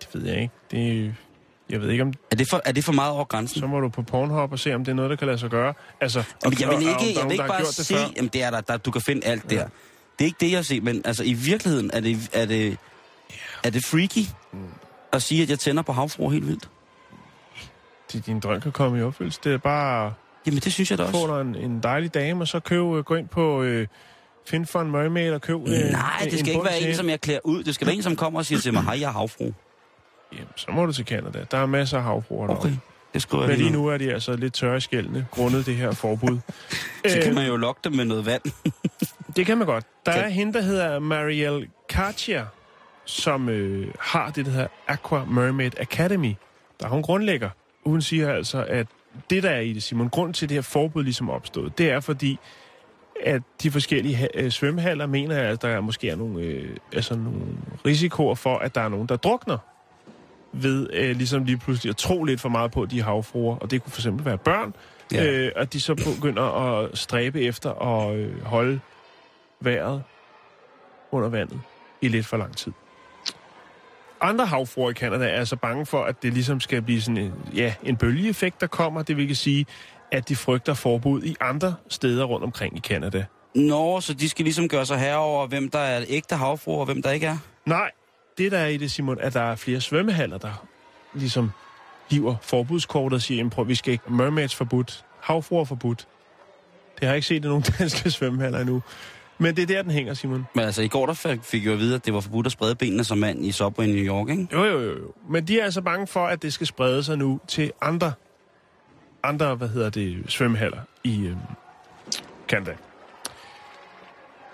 [0.01, 0.55] det ved jeg ikke.
[0.71, 1.15] Det,
[1.71, 3.61] jeg ved ikke, om Er det for, er det for meget over grænsen?
[3.61, 5.51] så må du på Pornhub og se, om det er noget, der kan lade sig
[5.51, 5.75] gøre.
[6.01, 8.01] Altså, Jamen, jeg vil ikke, der jeg vil ikke bare det se, før.
[8.17, 9.67] jamen det er der, der, du kan finde alt der.
[10.19, 12.77] Det er ikke det, jeg ser, men altså i virkeligheden er det, er det,
[13.65, 14.27] er det freaky
[15.13, 16.69] at sige, at jeg tænder på havfruer helt vildt.
[18.13, 19.41] Det, din drøm kan komme i opfyldelse.
[19.45, 20.13] Det er bare
[20.47, 21.35] Jamen, det synes jeg da at få også.
[21.35, 23.87] dig en, en dejlig dame, og så køb, øh, gå ind på øh,
[24.47, 27.21] Find for en Mermaid og køb øh, Nej, det skal ikke være en, som jeg
[27.21, 27.63] klæder ud.
[27.65, 29.53] Det skal være en, som kommer og siger til mig, hej, jeg er havfru.
[30.33, 31.45] Jamen, så må du til Canada.
[31.51, 32.77] Der er masser af havfruer Okay, derovre.
[33.15, 35.93] det skriver Men lige nu er de altså lidt tørre i skældene, grundet det her
[35.93, 36.39] forbud.
[37.09, 38.43] Så Øh, kan man jo lokke dem med noget vand.
[39.37, 39.85] Det kan man godt.
[40.07, 42.47] Der Kan- er hende, der hedder Marielle Cartier,
[43.05, 46.35] som øh, har det, der hedder Aqua Mermaid Academy.
[46.81, 47.51] Der er hun grundlægger.
[47.87, 48.87] Hun siger altså, at
[49.31, 52.01] det, der er i det, Simon, grund til, det her forbud ligesom opstået, det er
[52.01, 52.39] fordi,
[53.21, 57.41] at de forskellige øh, svømmehaller mener, at der måske er nogle, øh, altså nogle
[57.87, 59.59] risikoer for, at der er nogen, der drukner
[60.53, 63.57] ved øh, ligesom lige pludselig at tro lidt for meget på de havfruer.
[63.57, 64.75] Og det kunne for eksempel være børn,
[65.13, 65.27] Ja.
[65.27, 68.81] øh, at de så begynder at stræbe efter at øh, holde
[69.61, 70.03] vejret
[71.11, 71.61] under vandet
[72.01, 72.73] i lidt for lang tid.
[74.21, 77.33] Andre havfruer i Canada er altså bange for, at det ligesom skal blive sådan en,
[77.55, 79.03] ja, en bølgeeffekt, der kommer.
[79.03, 79.67] Det vil sige,
[80.13, 83.25] at de frygter forbud i andre steder rundt omkring i Canada.
[83.55, 87.03] Nå, så de skal ligesom gøre sig herover, hvem der er ægte havfruer, og hvem
[87.03, 87.37] der ikke er?
[87.67, 87.91] Nej,
[88.39, 90.67] det der er i det, Simon, at der er flere svømmehaller, der
[91.15, 91.51] ligesom
[92.11, 96.07] hiver forbudskortet og siger, "Jamen, prøv, vi skal ikke mermaids forbudt, havfruer forbudt.
[96.95, 98.83] Det har jeg ikke set i nogle danske svømmehaller endnu.
[99.39, 100.47] Men det er der, den hænger, Simon.
[100.55, 102.53] Men altså, i går der fik- jeg jo at vide, at det var forbudt at
[102.53, 104.49] sprede benene som mand i Subway i New York, ikke?
[104.53, 105.13] Jo, jo, jo, jo.
[105.31, 108.13] Men de er altså bange for, at det skal sprede sig nu til andre,
[109.23, 111.37] andre hvad hedder det, svømmehaller i øh,
[112.49, 112.77] Canada.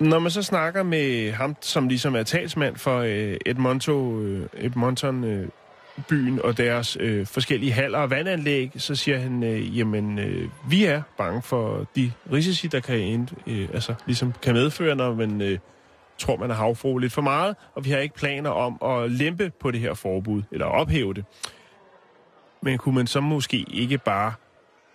[0.00, 5.24] Når man så snakker med ham, som ligesom er talsmand for øh, Edmonton, øh, Edmonton
[5.24, 5.48] øh,
[6.08, 10.84] byen og deres øh, forskellige haller og vandanlæg, så siger han, øh, jamen, øh, vi
[10.84, 15.40] er bange for de risici, der kan, ind, øh, altså, ligesom kan medføre, når man
[15.40, 15.58] øh,
[16.18, 19.52] tror, man er havfru lidt for meget, og vi har ikke planer om at lempe
[19.60, 21.24] på det her forbud, eller ophæve det.
[22.62, 24.32] Men kunne man så måske ikke bare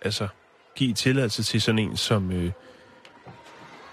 [0.04, 0.28] altså,
[0.74, 2.50] give tilladelse til sådan en som øh,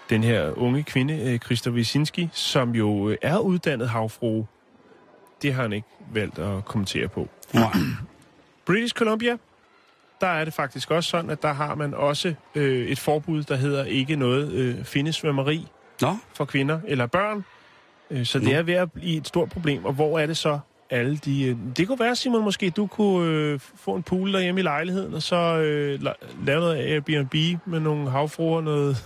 [0.10, 4.45] den her unge kvinde, øh, Christa Wysinski, som jo øh, er uddannet havfru.
[5.41, 7.30] Det har han ikke valgt at kommentere på.
[7.54, 7.74] Nej.
[8.65, 9.38] British Columbia,
[10.21, 13.56] der er det faktisk også sådan, at der har man også øh, et forbud, der
[13.56, 15.67] hedder ikke noget øh, findesvømmeri
[16.02, 17.45] Nå, for kvinder eller børn.
[18.12, 18.54] Øh, Så det Nå.
[18.54, 19.86] er ved at blive et stort problem.
[19.86, 20.60] Og hvor er det så
[20.92, 21.44] alle de...
[21.44, 25.14] øh, Det kunne være, Simon, måske du kunne øh, få en pool derhjemme i lejligheden,
[25.14, 27.34] og så øh, la- lave noget Airbnb
[27.66, 28.98] med nogle havfruer, noget...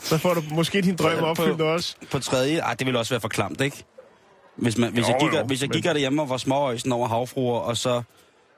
[0.00, 1.96] så får du måske din drøm På- opfyldt også.
[2.10, 3.84] på tredje, ej, det ville også være for klamt, ikke?
[4.56, 6.92] Hvis, man, hvis, Jo, jeg, gik, jo, hvis jeg men- gik derhjemme og var småøjsen
[6.92, 8.02] over havfruer, og så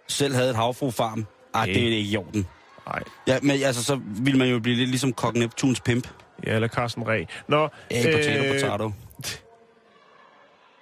[0.09, 2.47] selv havde et havfruefarm, ej, det er ikke i orden.
[2.87, 6.09] Nej, Ja, men altså, så ville man jo blive lidt ligesom Kok Neptuns pimp.
[6.47, 7.25] ja, eller Carsten Ræ.
[7.49, 8.93] Nå, Ja, potato, øh, potato.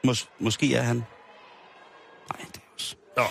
[0.06, 0.96] Mås- måske er han.
[0.96, 1.04] Nej,
[2.46, 2.96] det er også...
[3.16, 3.22] Nå.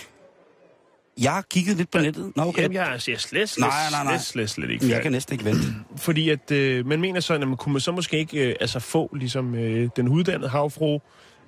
[1.22, 2.32] Jeg har kigget lidt på nettet.
[2.36, 2.62] Nå, okay.
[2.62, 4.12] Jamen, jeg siger slet, slet, Nej, nej, nej.
[4.12, 5.62] slet, slet, slet ikke Men jeg kan næsten ikke vente.
[6.06, 8.80] Fordi at øh, man mener sådan, at man kunne man så måske ikke øh, altså
[8.80, 10.98] få ligesom øh, den uddannede havfru,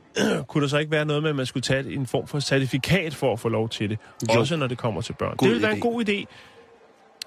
[0.48, 3.14] kunne der så ikke være noget med, at man skulle tage en form for certifikat
[3.14, 3.98] for at få lov til det?
[4.34, 4.40] Jo.
[4.40, 5.36] Også når det kommer til børn.
[5.36, 6.24] God det vil være en god idé.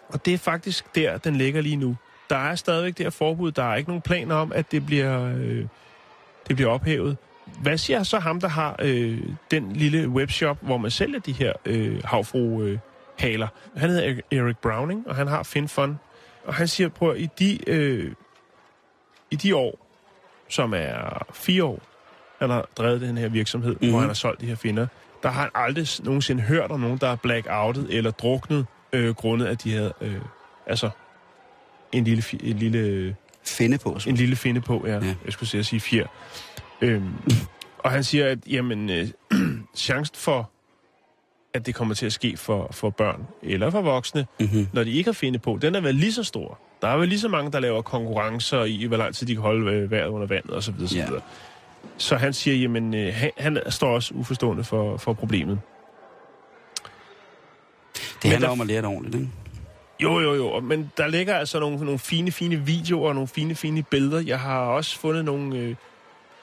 [0.09, 1.95] Og det er faktisk der, den ligger lige nu.
[2.29, 3.51] Der er stadigvæk det her forbud.
[3.51, 5.65] Der er ikke nogen planer om, at det bliver, øh,
[6.47, 7.17] det bliver ophævet.
[7.61, 9.19] Hvad siger så ham, der har øh,
[9.51, 12.79] den lille webshop, hvor man sælger de her øh, havfru øh?
[13.17, 15.99] Han hedder Eric Browning, og han har FinFun.
[16.45, 18.11] Og han siger, prøv at, i de, øh,
[19.31, 19.87] i de år,
[20.49, 21.81] som er fire år,
[22.39, 23.89] han har drevet den her virksomhed, mm-hmm.
[23.89, 24.01] hvor Mhm.
[24.01, 24.87] han har solgt de her finder,
[25.23, 29.45] der har han aldrig nogensinde hørt om nogen, der er blackoutet eller druknet, øh, grundet
[29.45, 30.21] at de havde, øh,
[30.67, 30.89] altså,
[31.91, 33.15] en lille, en lille
[33.47, 33.97] Finde på.
[34.07, 34.83] En lille finde på.
[34.87, 34.93] Ja.
[34.93, 35.15] ja.
[35.25, 36.07] Jeg skulle sige at sige fjer.
[36.81, 37.13] Øhm,
[37.77, 39.07] og han siger, at jamen, øh,
[39.75, 40.49] chancen for,
[41.53, 44.67] at det kommer til at ske for, for børn eller for voksne, Mm-hmm.
[44.73, 46.59] når de ikke har finde på, den er vel lige så stor.
[46.81, 49.41] Der er vel lige så mange, der laver konkurrencer i, hvor lang tid de kan
[49.41, 50.73] holde øh, vejret under vandet osv.
[50.87, 51.19] Så, videre, så,
[51.97, 55.59] så han siger, jamen, øh, han, han står også uforstående for, for problemet.
[58.23, 59.29] Det handler der- om at lære det ordentligt, ikke?
[59.99, 60.59] Jo, jo, jo.
[60.59, 64.19] Men der ligger altså nogle, nogle fine, fine videoer og nogle fine, fine billeder.
[64.19, 65.75] Jeg har også fundet nogle, øh,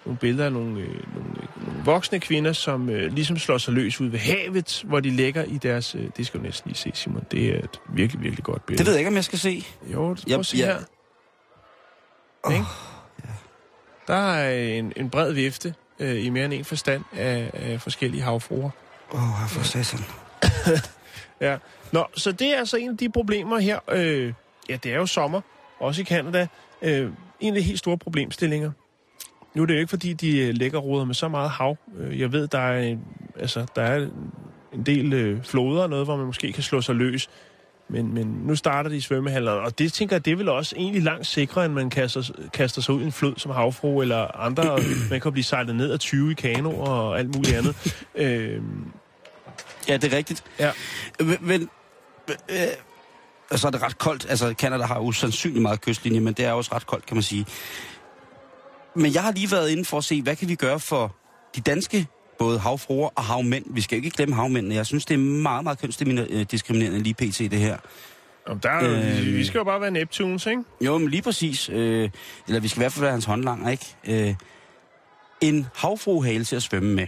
[0.06, 3.74] nogle billeder af nogle, øh, nogle, øh, nogle voksne kvinder, som øh, ligesom slår sig
[3.74, 5.94] løs ud ved havet, hvor de ligger i deres...
[5.94, 7.24] Øh, det skal du næsten lige se, Simon.
[7.30, 8.78] Det er et virkelig, virkelig godt billede.
[8.78, 9.64] Det ved jeg ikke, om jeg skal se.
[9.92, 10.78] Jo, prøv Jeg- at se jeg- her.
[12.44, 12.52] Oh,
[14.06, 18.22] Der er en, en bred vifte øh, i mere end en forstand af, af forskellige
[18.22, 18.70] havfruer.
[19.12, 20.00] Åh, oh, for satan.
[21.40, 21.56] Ja.
[21.92, 23.78] Nå, så det er altså en af de problemer her.
[23.92, 24.32] Øh,
[24.68, 25.40] ja, det er jo sommer.
[25.80, 26.46] også i Canada,
[26.82, 27.10] øh,
[27.40, 28.70] en af de helt store problemstillinger.
[29.54, 31.76] Nu er det jo ikke, fordi de øh, lægger roder med så meget hav.
[31.98, 33.04] Øh, Jeg ved, der er, en-
[33.40, 34.06] altså, der er
[34.72, 37.30] en del øh, floder og noget, hvor man måske kan slå sig løs.
[37.88, 41.02] Men, men nu starter de i svømmehallerne, og det tænker jeg, det vel også egentlig
[41.02, 44.78] langt sikrere, end man kaster, kaster sig ud i en flod som havfru eller andre.
[45.10, 48.04] man kan blive sejlet ned af 20 i kano og alt muligt andet.
[48.14, 48.60] øh,
[49.88, 50.44] Ja, det er rigtigt.
[50.58, 50.70] ja.
[51.20, 51.68] Men, men
[52.50, 52.56] øh,
[53.58, 54.26] så er det ret koldt.
[54.30, 57.22] Altså, Canada har jo sandsynligt meget kystlinje, men det er også ret koldt, kan man
[57.22, 57.46] sige.
[58.96, 61.16] Men jeg har lige været inde for at se, hvad kan vi gøre for
[61.56, 62.06] de danske
[62.38, 63.64] både havfruer og havmænd.
[63.70, 64.74] Vi skal ikke glemme havmændene.
[64.74, 67.38] Jeg synes, det er meget, meget kønsdiskriminerende lige pt.
[67.38, 67.76] det her.
[68.46, 69.26] Om der er, Øh.
[69.26, 70.62] vi skal jo bare være Neptunes, ikke?
[70.80, 71.68] Jo, men lige præcis.
[71.68, 72.10] Øh,
[72.46, 73.96] eller vi skal i hvert fald være hans håndlanger, ikke?
[74.28, 74.34] Øh,
[75.40, 77.06] en havfruehale til at svømme med.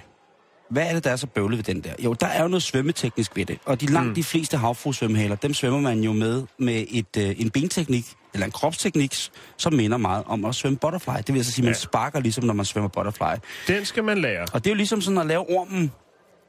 [0.70, 1.92] Hvad er det, der er så bøvlet ved den der?
[2.04, 3.58] Jo, der er jo noget svømmeteknisk ved det.
[3.64, 4.14] Og de langt Mm.
[4.14, 8.52] de fleste havfruesvømmehaler, dem svømmer man jo med med et, øh, en benteknik, eller en
[8.52, 9.14] kropsteknik,
[9.56, 11.12] som minder meget om at svømme butterfly.
[11.16, 11.78] Det vil altså sige, at man Ja.
[11.78, 13.40] sparker ligesom, når man svømmer butterfly.
[13.68, 14.46] Den skal man lære.
[14.52, 15.92] Og det er jo ligesom sådan at lave ormen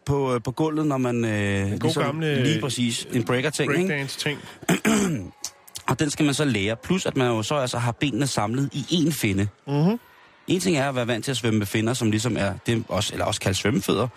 [0.05, 1.25] på, øh, på gulvet, når man...
[1.25, 3.07] Øh, god ligesom, gamle, Lige præcis.
[3.13, 3.87] En breaker-ting, ikke?
[3.87, 4.39] Breakdance-ting.
[5.89, 6.75] Og den skal man så lære.
[6.75, 9.47] Plus, at man jo så altså har benene samlet i én finde.
[9.67, 9.99] Mm-hmm.
[10.47, 12.77] En ting er at være vant til at svømme med finner, som ligesom er, det
[12.77, 14.07] er også, eller også kaldt svømmefødder.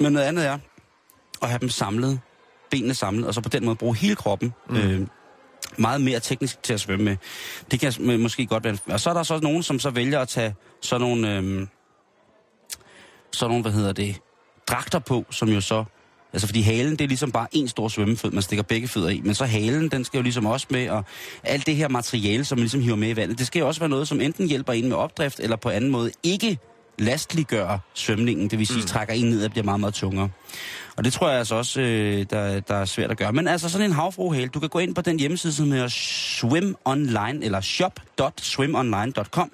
[0.00, 0.58] Men noget andet er
[1.42, 2.20] at have dem samlet,
[2.70, 4.54] benene samlet, og så på den måde bruge hele kroppen.
[4.70, 4.76] Mm.
[4.76, 5.06] Øh,
[5.76, 7.16] meget mere teknisk til at svømme med.
[7.70, 8.78] Det kan må- måske godt være.
[8.86, 11.66] Og så er der så nogen, som så vælger at tage sådan nogle, øh,
[13.32, 14.16] sådan nogle, hvad hedder det,
[14.68, 15.84] dragter på, som jo så
[16.34, 19.20] Altså fordi halen, det er ligesom bare en stor svømmefød, man stikker begge fødder i.
[19.24, 21.04] Men så halen, den skal jo ligesom også med, og
[21.42, 23.80] alt det her materiale, som man ligesom hiver med i vandet, det skal jo også
[23.80, 26.58] være noget, som enten hjælper en med opdrift, eller på anden måde ikke
[26.98, 28.50] lastliggør svømningen.
[28.50, 28.86] Det vil sige, mm.
[28.86, 30.28] trækker en ned og bliver meget, meget tungere.
[30.96, 33.32] Og det tror jeg altså også, øh, der, der er svært at gøre.
[33.32, 36.76] Men altså sådan en havfruhale, du kan gå ind på den hjemmeside, som hedder Swim
[36.84, 39.50] Online, eller shop.swimonline.com.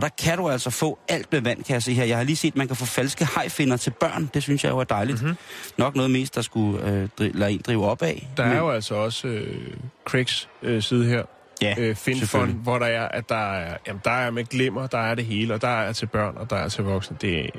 [0.00, 2.04] Og der kan du altså få alt med vand, kan jeg se her.
[2.04, 4.30] Jeg har lige set, at man kan få falske hajfinder til børn.
[4.34, 5.22] Det synes jeg jo er dejligt.
[5.22, 5.36] Mm-hmm.
[5.78, 8.28] Nok noget mest, der skulle øh, dri- lade en drive op af.
[8.36, 11.22] Der er jo altså også øh, Craigs øh, side her,
[11.62, 12.56] ja, øh, selvfølgelig.
[12.56, 15.54] hvor der er, at der er, jamen, der er med glimmer, der er det hele,
[15.54, 17.16] og der er til børn, og der er til voksne.
[17.20, 17.50] Det,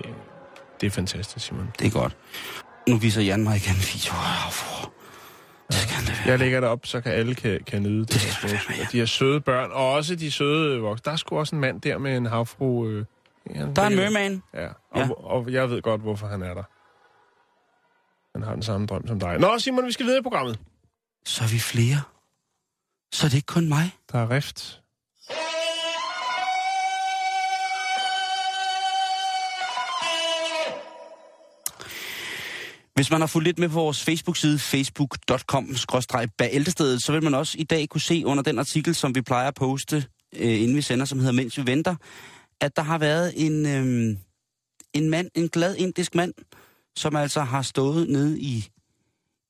[0.82, 1.69] det er fantastisk, Simon.
[1.80, 2.15] Det er godt.
[2.89, 3.82] Nu viser Jan mig igen en
[6.25, 8.10] Jeg lægger det op, så kan alle kan, kan nyde det.
[8.10, 11.03] Det her de her søde børn, og også de søde voksne.
[11.05, 12.88] Der er sgu også en mand der med en havfru.
[12.88, 13.05] Øh,
[13.75, 14.43] Der er en merman.
[14.53, 15.01] Ja, og, Ja.
[15.01, 15.10] ja.
[15.13, 16.63] og jeg ved godt, hvorfor han er der.
[18.38, 19.39] Han har den samme drøm som dig.
[19.39, 20.60] Nå, Simon, vi skal videre i programmet.
[21.25, 22.01] Så er vi flere.
[23.13, 23.91] Så er det ikke kun mig.
[24.12, 24.81] Der er rift.
[32.95, 37.63] Hvis man har fulgt lidt med på vores Facebook-side, facebook.com-bæltestedet, så vil man også i
[37.63, 41.06] dag kunne se under den artikel, som vi plejer at poste, øh, inden vi sender,
[41.06, 41.95] som hedder Mens vi venter,
[42.62, 44.17] at der har været en, øh,
[44.93, 46.34] en mand, en glad indisk mand,
[46.95, 48.69] som altså har stået nede i,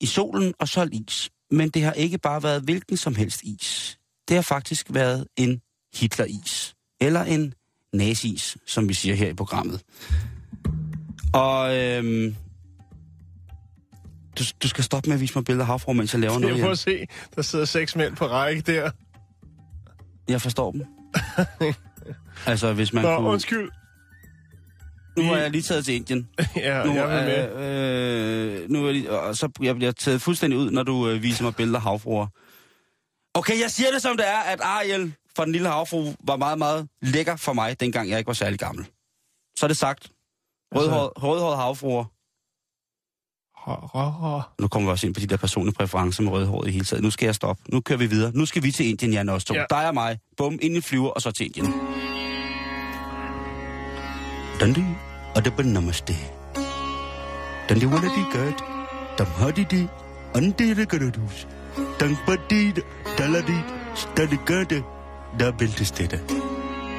[0.01, 1.29] i solen og solgt is.
[1.51, 3.99] Men det har ikke bare været hvilken som helst is.
[4.27, 5.61] Det har faktisk været en
[5.95, 6.75] Hitler-is.
[7.01, 7.53] Eller en
[7.93, 9.81] nazi-is, som vi siger her i programmet.
[11.33, 12.35] Og øhm,
[14.41, 16.57] du, du skal stoppe med at vise mig billeder af havfru, mens jeg laver noget.
[16.57, 18.91] Jeg må se, der sidder seks mænd på række der.
[20.27, 20.85] Jeg forstår dem.
[22.47, 23.29] altså, hvis man Nå, kunne...
[23.29, 23.69] undskyld.
[25.17, 26.29] Nu er jeg lige taget til Indien.
[26.55, 27.15] Ja, Nu, jeg vil
[27.57, 28.61] med.
[28.63, 31.43] øh, nu er jeg, og så jeg bliver taget fuldstændig ud, når du øh, viser
[31.43, 32.27] mig billeder af havfruer.
[33.33, 36.57] Okay, jeg siger det som det er, at Ariel fra den lille havfru var meget,
[36.57, 38.85] meget lækker for mig, dengang jeg ikke var særlig gammel.
[39.57, 40.09] Så er det sagt.
[40.75, 42.05] Rødhåret, Altså- rødhåret havfruer.
[44.59, 47.03] Nu kommer vi også ind på de der personlige præferencer med rødhåret i hele taget.
[47.03, 47.63] Nu skal jeg stoppe.
[47.69, 48.31] Nu kører vi videre.
[48.33, 49.53] Nu skal vi til Indien, Jan også to.
[49.53, 49.63] Ja.
[49.69, 50.19] Dig og mig.
[50.37, 51.73] Bum, ind i flyver, og så til Indien.
[54.59, 54.83] Dandi,
[55.35, 56.15] og det er namaste.
[57.69, 58.53] Dandi, wala di gad.
[59.17, 59.87] Dam hadi di.
[60.35, 61.47] Andi det gadadus.
[61.99, 62.71] Dang badi,
[63.17, 63.57] daladi.
[63.95, 64.83] Stadi gade.
[65.39, 66.19] Da bæltestede.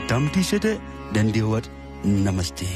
[0.08, 0.80] Dam di sætte.
[1.14, 1.70] Dandi wat.
[2.04, 2.66] Namaste.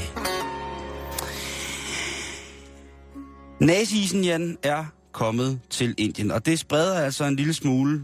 [3.61, 8.03] Nazisen, Jan, er kommet til Indien, og det spreder altså en lille smule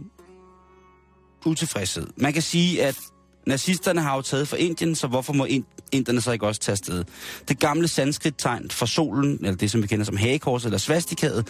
[1.46, 2.08] utilfredshed.
[2.18, 3.00] Man kan sige, at
[3.48, 6.74] nazisterne har jo taget fra Indien, så hvorfor må ind- inderne så ikke også tage
[6.74, 7.04] afsted?
[7.48, 11.48] Det gamle sanskrit-tegn for solen, eller det som vi kender som hagekorset eller svastikaet,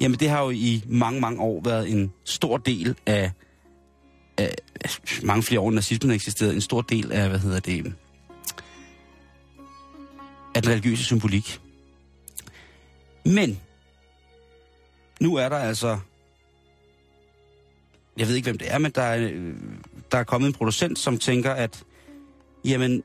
[0.00, 3.32] jamen det har jo i mange, mange år været en stor del af,
[4.38, 4.54] af
[5.22, 7.94] mange flere år, end nazismen eksisterede, en stor del af, hvad hedder det,
[10.54, 11.60] af den religiøse symbolik.
[13.26, 13.60] Men
[15.20, 15.98] nu er der altså
[18.16, 19.54] jeg ved ikke, hvem det er, men der er, øh,
[20.12, 21.84] der er kommet en producent, som tænker, at
[22.64, 23.02] jamen,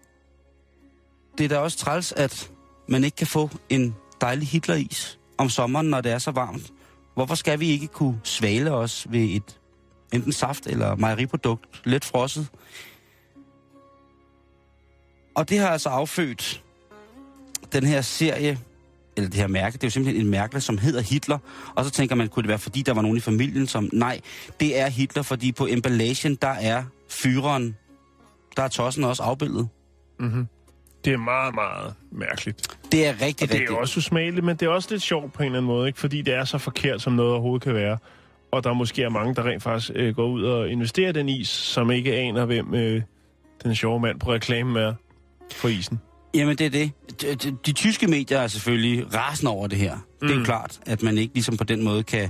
[1.38, 2.52] det er da også træls, at
[2.88, 6.74] man ikke kan få en dejlig Hitleris om sommeren, når det er så varmt.
[7.14, 9.60] Hvorfor skal vi ikke kunne svale os ved et
[10.14, 12.48] enten saft eller mejeriprodukt, let frosset?
[15.36, 16.64] Og det har altså affødt
[17.74, 18.60] den her serie,
[19.22, 21.38] eller det her mærke, det er jo simpelthen en mærke, som hedder Hitler.
[21.76, 23.90] Og så tænker man, kunne det være, fordi der var nogen i familien, som...
[23.94, 24.20] Nej,
[24.60, 27.76] det er Hitler, fordi på emballagen, der er fyreren,
[28.58, 29.68] der er tossen også afbildet.
[30.20, 30.48] Mm-hmm.
[31.06, 32.78] Det er meget, meget mærkeligt.
[32.92, 33.76] Det er rigtig, og det rigtig...
[33.76, 36.00] er også usmageligt, men det er også lidt sjovt på en eller anden måde, ikke?
[36.00, 37.98] fordi det er så forkert, som noget overhovedet kan være.
[38.52, 41.48] Og der måske er mange, der rent faktisk øh, går ud og investerer den is,
[41.48, 43.02] som ikke aner, hvem øh,
[43.64, 44.94] den sjove mand på reklamen er
[45.52, 46.00] for isen.
[46.34, 46.92] Jamen, det er det.
[47.22, 49.96] De, de, de tyske medier er selvfølgelig rasende over det her.
[49.96, 50.02] Mm.
[50.22, 50.46] Det er jo Mm.
[50.46, 52.30] klart, at man ikke ligesom på den måde kan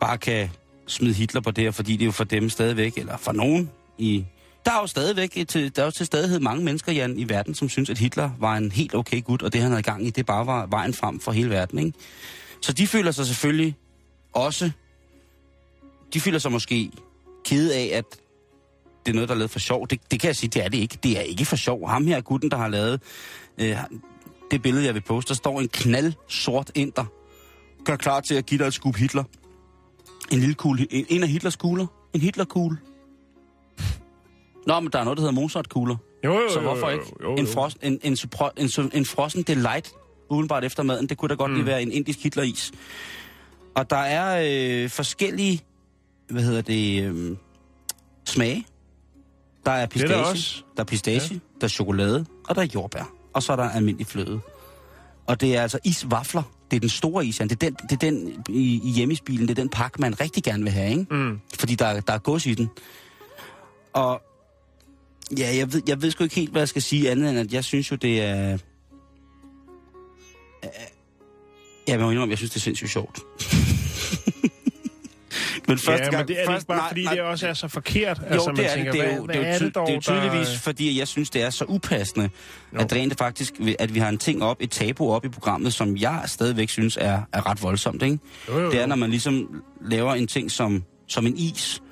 [0.00, 0.50] bare kan
[0.86, 3.70] smide Hitler på det her, fordi det er jo for dem stadigvæk, eller for nogen
[3.98, 4.24] i...
[4.64, 7.54] Der er jo stadigvæk et, der er jo til stadighed mange mennesker, Jan, i verden,
[7.54, 10.10] som synes, at Hitler var en helt okay gut, og det han havde gang i,
[10.10, 11.98] det bare var vejen frem for hele verden, ikke?
[12.62, 13.76] Så de føler sig selvfølgelig
[14.32, 14.70] også...
[16.14, 16.90] De føler sig måske
[17.44, 18.04] kede af, at
[19.08, 19.88] det er noget, der er lavet for sjov.
[19.88, 20.98] Det, det kan jeg sige, det er det ikke.
[21.02, 21.88] Det er ikke for sjov.
[21.88, 23.00] Ham her gutten, der har lavet
[23.58, 23.76] øh,
[24.50, 27.04] det billede, jeg vil poste, der står en knald sort inder.
[27.84, 29.24] Gør klar til at give dig et skub Hitler.
[30.32, 30.86] En lille kugle.
[30.90, 31.86] En, en af Hitlers kugler.
[32.14, 32.76] En Hitlerkugle.
[34.66, 35.96] Nå, men der er noget, der hedder Mozart-kugler.
[36.24, 37.12] Jo, jo, Så jo, hvorfor jo, ikke?
[37.22, 37.36] Jo, jo.
[37.36, 39.92] En, frost, en, en, supro- en, su- en frossen delight
[40.30, 41.56] udenbart efter maden, det kunne da godt mm.
[41.56, 42.72] lige være en indisk Hitleris.
[43.74, 44.42] Og der er
[44.84, 45.60] øh, forskellige,
[46.30, 47.36] hvad hedder det, øh,
[48.24, 48.66] smage.
[49.68, 50.62] Der er Det er pistache, der også.
[50.76, 51.40] der er pistache, ja.
[51.60, 53.12] der er chokolade, og der er jordbær.
[53.32, 54.40] Og så er der almindelig fløde.
[55.26, 56.42] Og det er altså isvafler.
[56.70, 57.36] Det er den store is.
[57.36, 60.42] Det er den, det er den i, i hjemmesbilen, det er den pakke, man rigtig
[60.42, 61.14] gerne vil have, ikke?
[61.14, 61.40] Mm.
[61.58, 62.70] Fordi der, der er gods i den.
[63.92, 64.22] Og
[65.38, 67.52] ja, jeg ved, jeg ved sgu ikke helt, hvad jeg skal sige andet end, at
[67.52, 68.58] jeg synes jo, det er...
[71.88, 73.18] Ja, men jeg må indrømme, jeg synes, det er sindssygt sjovt.
[75.68, 76.16] Men første Ja, gang...
[76.16, 78.18] men det er det først, ikke bare, fordi det også er så forkert.
[78.18, 79.00] Jo, altså, det man er tænker, det.
[79.00, 80.58] Det er jo, det er jo, ty- dog, det er jo tydeligvis, der...
[80.58, 82.30] fordi jeg synes, det er så upassende,
[82.74, 82.78] Jo.
[82.78, 85.96] at rent faktisk, at vi har en ting op, et tabu op i programmet, som
[85.96, 88.18] jeg stadigvæk synes er, er ret voldsomt, ikke?
[88.48, 91.82] Jo, jo, Det er, når man ligesom laver en ting som, som en is.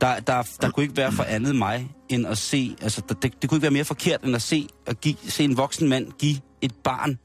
[0.00, 2.76] Der, der, der kunne ikke være for andet mig, end at se...
[2.82, 5.44] Altså, der, det, det kunne ikke være mere forkert, end at se, at give, se
[5.44, 7.18] en voksen mand give et barn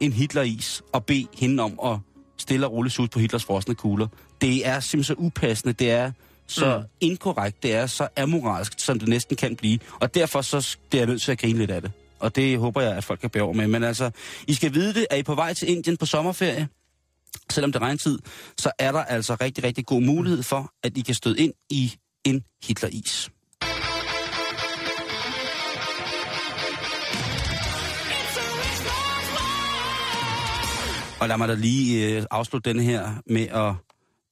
[0.00, 1.98] en Hitleris, og bede hende om at
[2.38, 4.06] stille og roligt ud på Hitlers frosne kugler.
[4.40, 6.12] Det er simpelthen så upassende, det er
[6.46, 6.84] så mm.
[7.00, 9.78] inkorrekt, det er så amoralsk, som det næsten kan blive.
[10.00, 11.92] Og derfor så det er jeg nødt til at grine lidt af det.
[12.18, 13.66] Og det håber jeg, at folk kan bære over med.
[13.66, 14.10] Men altså,
[14.46, 15.06] I skal vide det.
[15.10, 16.68] Er I på vej til Indien på sommerferie?
[17.52, 18.18] selvom det er regntid,
[18.58, 21.92] så er der altså rigtig, rigtig god mulighed for, at I kan støde ind i
[22.24, 23.30] en Hitler-is.
[31.20, 33.74] Og lad mig da lige øh, afslutte denne her med at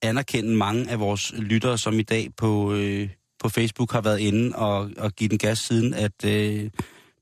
[0.08, 4.56] anerkende mange af vores lyttere, som i dag på, øh, på Facebook har været inde
[4.56, 6.70] og, og give den gas siden, at øh,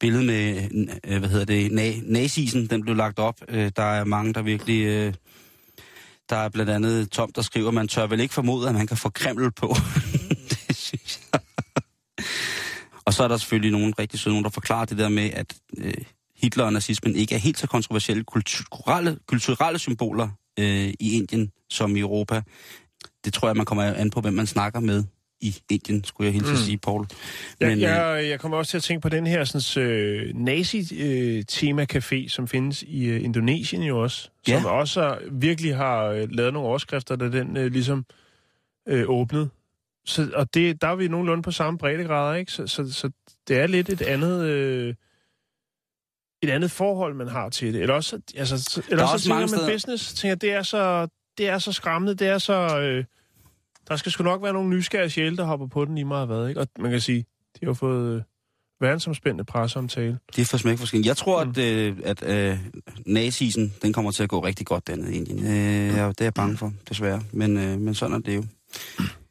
[0.00, 0.68] billedet med,
[1.06, 3.40] øh, hvad hedder det, na, nazisen, den blev lagt op.
[3.48, 4.84] Øh, der er mange, der virkelig...
[4.84, 5.14] Øh,
[6.28, 8.96] der er blandt andet Tom, der skriver, man tør vel ikke formode, at man kan
[8.96, 9.68] få Kreml på.
[10.50, 11.40] det synes jeg.
[13.04, 15.54] og så er der selvfølgelig nogen rigtig søde, nogen, der forklarer det der med, at
[15.78, 15.94] øh,
[16.36, 21.96] Hitler og nazismen ikke er helt så kontroversielle kulturelle, kulturelle symboler øh, i Indien som
[21.96, 22.42] i Europa.
[23.24, 25.04] Det tror jeg, man kommer an på, hvem man snakker med
[25.40, 26.52] i Indien, skulle jeg hilse mm.
[26.52, 27.06] at sige, Paul.
[27.60, 30.34] Jeg, Men, øh, jeg, jeg kommer også til at tænke på den her sådan, øh,
[30.34, 34.30] nazi-tema-café, som findes i øh, Indonesien jo også.
[34.48, 34.60] Ja.
[34.60, 38.06] Som også virkelig har øh, lavet nogle overskrifter, da den øh, ligesom
[38.88, 39.48] øh, åbnede.
[40.06, 42.52] Så, og det, der er vi nogenlunde på samme breddegrader, ikke?
[42.52, 43.10] Så, så, så
[43.48, 44.44] det er lidt et andet...
[44.44, 44.94] Øh,
[46.44, 47.82] et andet forhold, man har til det.
[47.82, 50.52] Eller også, altså, så- eller er også, også så tænker man steder- business, tænker, det
[50.52, 52.78] er så, det er så skræmmende, det er så...
[52.80, 53.04] Øh,
[53.88, 56.48] der skal sgu nok være nogle nysgerrige sjæle, der hopper på den lige meget hvad,
[56.48, 56.60] ikke?
[56.60, 57.26] Og man kan sige,
[57.60, 58.22] de har fået øh,
[58.80, 60.18] verdensomspændende presseomtale.
[60.36, 61.04] Det er for smæk for skin.
[61.04, 61.50] Jeg tror, Mm.
[61.50, 62.58] at, øh, at øh,
[63.06, 65.38] nazisen, den kommer til at gå rigtig godt dernede i Indien.
[65.46, 67.22] Øh, ja, det er jeg bange for, desværre.
[67.32, 68.44] Men, øh, men sådan er det jo.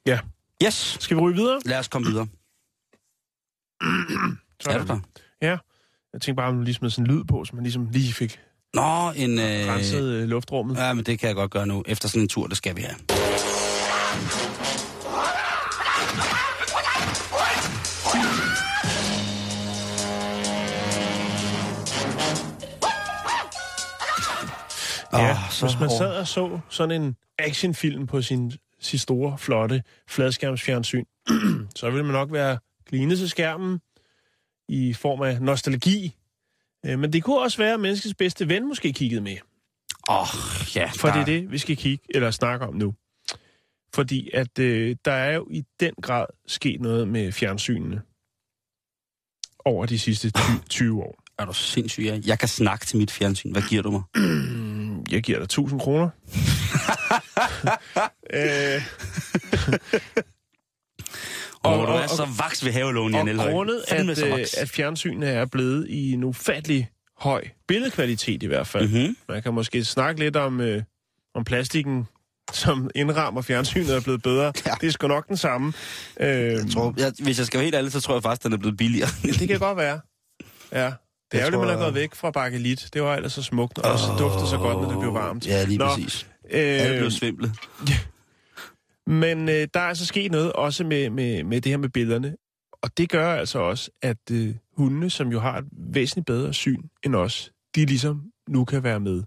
[0.05, 0.19] Ja.
[0.65, 1.59] Yes, Skal vi ryge videre?
[1.65, 2.27] lad os komme videre.
[4.69, 4.99] Er du der?
[5.41, 5.57] Ja.
[6.13, 8.13] Jeg tænkte bare, om du lige smed sådan en lyd på, så man ligesom lige
[8.13, 8.39] fik
[8.73, 9.39] Nå, en...
[9.39, 10.77] Øh, renset øh, luftrummet.
[10.77, 11.83] Ja, men det kan jeg godt gøre nu.
[11.87, 12.95] Efter sådan en tur, det skal vi have.
[25.13, 29.83] Ja, så hvis man sad og så sådan en actionfilm på sin sit store, flotte
[30.09, 31.03] fladskærmsfjernsyn,
[31.79, 32.57] så vil man nok være
[32.89, 33.79] glinet til skærmen
[34.69, 36.15] i form af nostalgi.
[36.85, 39.37] Øh, Men det kunne også være, at menneskets bedste ven måske kiggede med.
[40.09, 40.27] Åh, oh,
[40.75, 40.89] ja.
[40.95, 42.93] For der- det er det, vi skal kigge eller snakke om nu.
[43.95, 48.01] Fordi at øh, der er jo i den grad sket noget med fjernsynene
[49.65, 51.15] over de sidste 20, 20 år.
[51.39, 52.19] Er du sindssyg, ja?
[52.25, 53.51] Jeg kan snakke til mit fjernsyn.
[53.51, 54.03] Hvad giver du mig?
[55.11, 56.09] Jeg giver dig 1000 kroner.
[58.39, 58.81] øh,
[61.63, 63.51] Og, Og- og, du og- så vaks ved havelån, Jan og Elhøj.
[63.51, 64.53] grundet, Fandme at, så øh, vaks.
[64.53, 68.87] at fjernsynet er blevet i en ufattelig høj billedkvalitet i hvert fald.
[68.89, 69.17] Mhm.
[69.29, 70.83] Man kan måske snakke lidt om, øh,
[71.35, 72.07] om plastikken,
[72.53, 74.53] som indrammer fjernsynet er blevet bedre.
[74.65, 74.71] Ja.
[74.81, 75.73] Det er sgu nok den samme.
[76.19, 78.53] Øh, Jeg tror, jeg, hvis jeg skal være helt ærlig, så tror jeg faktisk, den
[78.53, 79.09] er blevet billigere.
[79.39, 79.99] det kan godt være.
[80.71, 80.91] Ja.
[81.31, 82.89] Det er jo det, tror man er gået væk fra bakelit.
[82.93, 85.47] Det var ellers så smukt, og så dufter så godt, når det blev varmt.
[85.47, 86.27] Ja, lige Nå, præcis.
[86.51, 87.53] Alle Øh, blev svimle.
[89.07, 92.35] Men øh, der er altså sket noget også med, med, med det her med billederne.
[92.81, 96.83] Og det gør altså også, at øh, hundene, som jo har et væsentligt bedre syn
[97.03, 99.23] end os, de ligesom nu kan være med.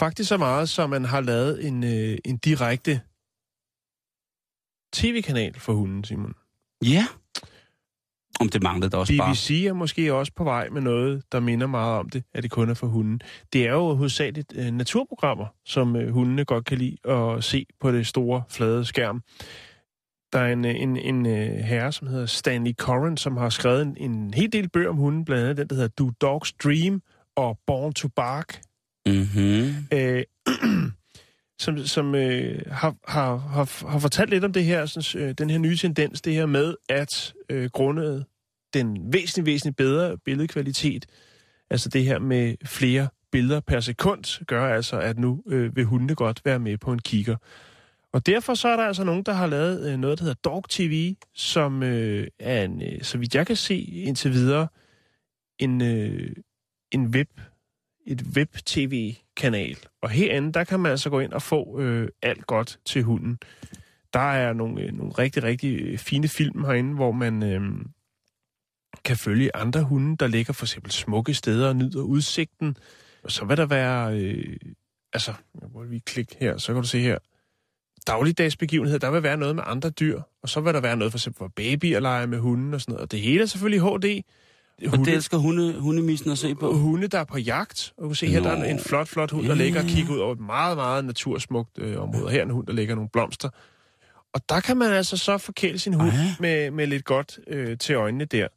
[0.00, 3.00] Faktisk så meget, som man har lavet en, øh, en direkte
[4.92, 6.34] tv-kanal for hunden, Simon.
[6.84, 7.06] Ja.
[8.40, 9.32] Om det manglede der også bare.
[9.32, 12.50] BBC er måske også på vej med noget, der minder meget om det, at det
[12.50, 13.20] kun er for hunden.
[13.52, 17.92] Det er jo hovedsageligt øh, naturprogrammer, som øh, hundene godt kan lide at se på
[17.92, 19.22] det store, flade skærm.
[20.32, 23.82] Der er en, øh, en, en øh, herre, som hedder Stanley Corren, som har skrevet
[23.82, 27.02] en, en hel del bøger om hunden, blandt andet den, der hedder Do Dogs Dream
[27.36, 28.60] og Born to Bark,
[29.06, 29.86] Mm-hmm.
[29.92, 30.22] øh,
[31.60, 35.50] som, som øh, har, har, har, har fortalt lidt om det her, sådan, øh, den
[35.50, 38.24] her nye tendens, det her med, at øh, grundet
[38.74, 41.06] den væsentligt, væsentligt bedre billedkvalitet,
[41.70, 46.14] altså det her med flere billeder per sekund, gør altså, at nu øh, vil hundene
[46.14, 47.36] godt være med på en kigger.
[48.12, 50.64] Og derfor så er der altså nogen, der har lavet øh, noget, der hedder Dog
[50.68, 54.68] TV, som øh, er en, øh, så vidt jeg kan se indtil videre,
[55.58, 56.32] en, øh,
[56.92, 57.30] en web,
[58.06, 59.76] et web-tv-kanal.
[60.02, 63.38] Og herinde, der kan man altså gå ind og få øh, alt godt til hunden.
[64.12, 67.60] Der er nogle, øh, nogle rigtig, rigtig fine film herinde, hvor man øh,
[69.04, 72.76] kan følge andre hunde, der ligger for eksempel smukke steder og nyder udsigten.
[73.22, 74.56] Og så vil der være, øh,
[75.12, 77.18] altså, jeg må lige klikke her, så kan du se her,
[78.06, 81.12] dagligdags begivenheder, der vil være noget med andre dyr, og så vil der være noget
[81.12, 83.02] for eksempel for baby at lege med hunden og sådan noget.
[83.02, 84.22] Og det hele er selvfølgelig HD.
[84.86, 86.72] Og det elsker hunde, hundemissen at se på.
[86.72, 87.92] hunde, der er på jagt.
[87.96, 89.86] Og du kan se her, der er en flot, flot hund, der Ja, ligger og
[89.86, 92.30] kigger ud over et meget, meget natursmukt øh, område.
[92.30, 93.48] Her er en hund, der ligger nogle blomster.
[94.34, 97.94] Og der kan man altså så forkæle sin hund med, med lidt godt øh, til
[97.94, 98.48] øjnene der,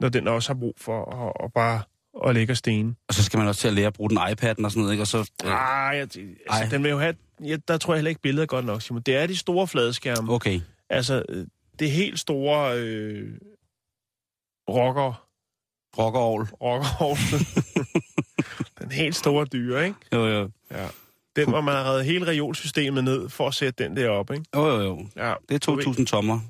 [0.00, 1.82] når den også har brug for at, at bare
[2.14, 2.94] og stene.
[3.08, 4.92] Og så skal man også til at lære at bruge den iPad'en og sådan noget,
[4.92, 5.02] ikke?
[5.02, 5.30] Og så...
[5.44, 6.68] Ah, jeg, altså, Ej.
[6.70, 7.14] den vil jo have...
[7.44, 9.02] Ja, der tror jeg heller ikke, billedet er godt nok, Simon.
[9.02, 10.32] Det er de store fladskærme.
[10.32, 10.60] Okay.
[10.90, 11.46] Altså, øh,
[11.78, 13.32] det helt store øh,
[14.68, 15.23] rocker...
[15.98, 16.48] Rockerovl.
[16.62, 17.16] rocker
[18.80, 19.98] den helt store dyre, ikke?
[20.12, 20.50] Jo, jo.
[20.70, 20.86] Ja.
[21.36, 24.44] Den, hvor man har reddet hele reolsystemet ned for at sætte den der op, ikke?
[24.56, 25.06] Jo, jo, jo.
[25.16, 26.40] Ja, Det er 2.000 tommer.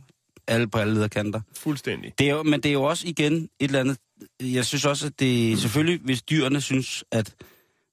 [0.46, 1.40] Alle på alle lederkanter.
[1.56, 2.12] fuldstændig.
[2.18, 3.98] Det er jo, men det er jo også igen et eller andet...
[4.40, 7.34] Jeg synes også, at det selvfølgelig, hvis dyrene synes, at,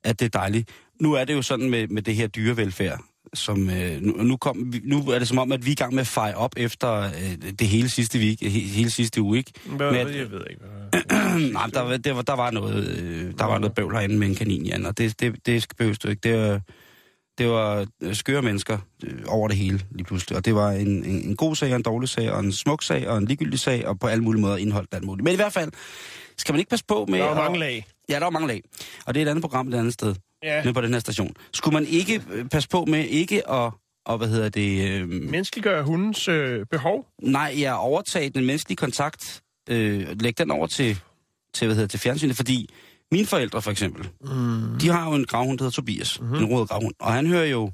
[0.03, 0.69] at det er dejligt.
[0.99, 3.01] Nu er det jo sådan med, med det her dyrevelfærd,
[3.33, 5.93] som øh, nu, nu, kom, nu er det som om, at vi er i gang
[5.93, 9.51] med at feje op efter øh, det hele sidste, week, he, hele sidste uge, ikke?
[9.65, 11.49] Hvad, Men- hvad, jeg ved ikke, hvad...
[11.53, 14.27] Nej, der, var- der, var, der var noget, øh, der var noget bøvl herinde med
[14.27, 16.21] en kanin, Jan, og det, det, det behøves du ikke.
[16.23, 16.61] Det var,
[17.37, 20.87] det var øh, skøre mennesker øh, over det hele lige pludselig, og det var en,
[20.87, 23.59] en, en god sag, og en dårlig sag, og en smuk sag, og en ligegyldig
[23.59, 25.23] sag, og på alle mulige måder indholdt alt muligt.
[25.23, 25.71] Men i hvert fald,
[26.37, 27.19] skal man ikke passe på med...
[27.19, 27.85] Der er at- mange lag.
[28.09, 28.61] Ja, der er mange lag.
[29.05, 30.63] Og det er et andet program et andet sted, Ja.
[30.63, 31.35] med på den her station.
[31.53, 33.71] Skulle man ikke øh, passe på med ikke at,
[34.05, 34.89] og hvad hedder det...
[35.01, 37.07] Øh, Menneskeliggør hundens øh, behov.
[37.21, 40.99] Nej, jeg overtage den menneskelige kontakt, øh, læg den over til,
[41.53, 42.69] til, hvad hedder, det, til fjernsynet, fordi
[43.11, 44.79] mine forældre for eksempel, Mm.
[44.81, 46.35] de har jo en gravhund, der hedder Tobias, mm-hmm.
[46.35, 47.71] en rød gravhund, og han hører jo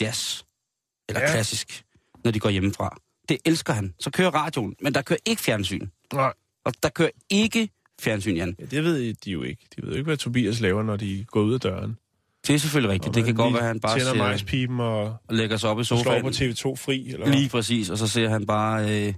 [0.00, 0.42] jazz,
[1.08, 1.30] eller ja.
[1.30, 1.82] klassisk,
[2.24, 2.96] når de går hjemmefra.
[3.28, 3.94] Det elsker han.
[4.00, 5.86] Så kører radioen, men der kører ikke fjernsyn.
[6.12, 6.32] Nej,
[6.64, 7.68] Og der kører ikke
[8.00, 8.56] fjernsyn, Jan.
[8.58, 9.66] ja, det ved de jo ikke.
[9.76, 11.96] De ved jo ikke, hvad Tobias laver, når de går ud af døren.
[12.46, 13.08] Det er selvfølgelig rigtigt.
[13.08, 15.80] Og Det kan godt være, at han bare tænder majspipen og og lægger sig op
[15.80, 16.22] i slår sofaen.
[16.22, 17.08] på TV2 fri.
[17.12, 17.26] Eller?
[17.30, 19.14] Lige præcis, og så ser han bare, øh,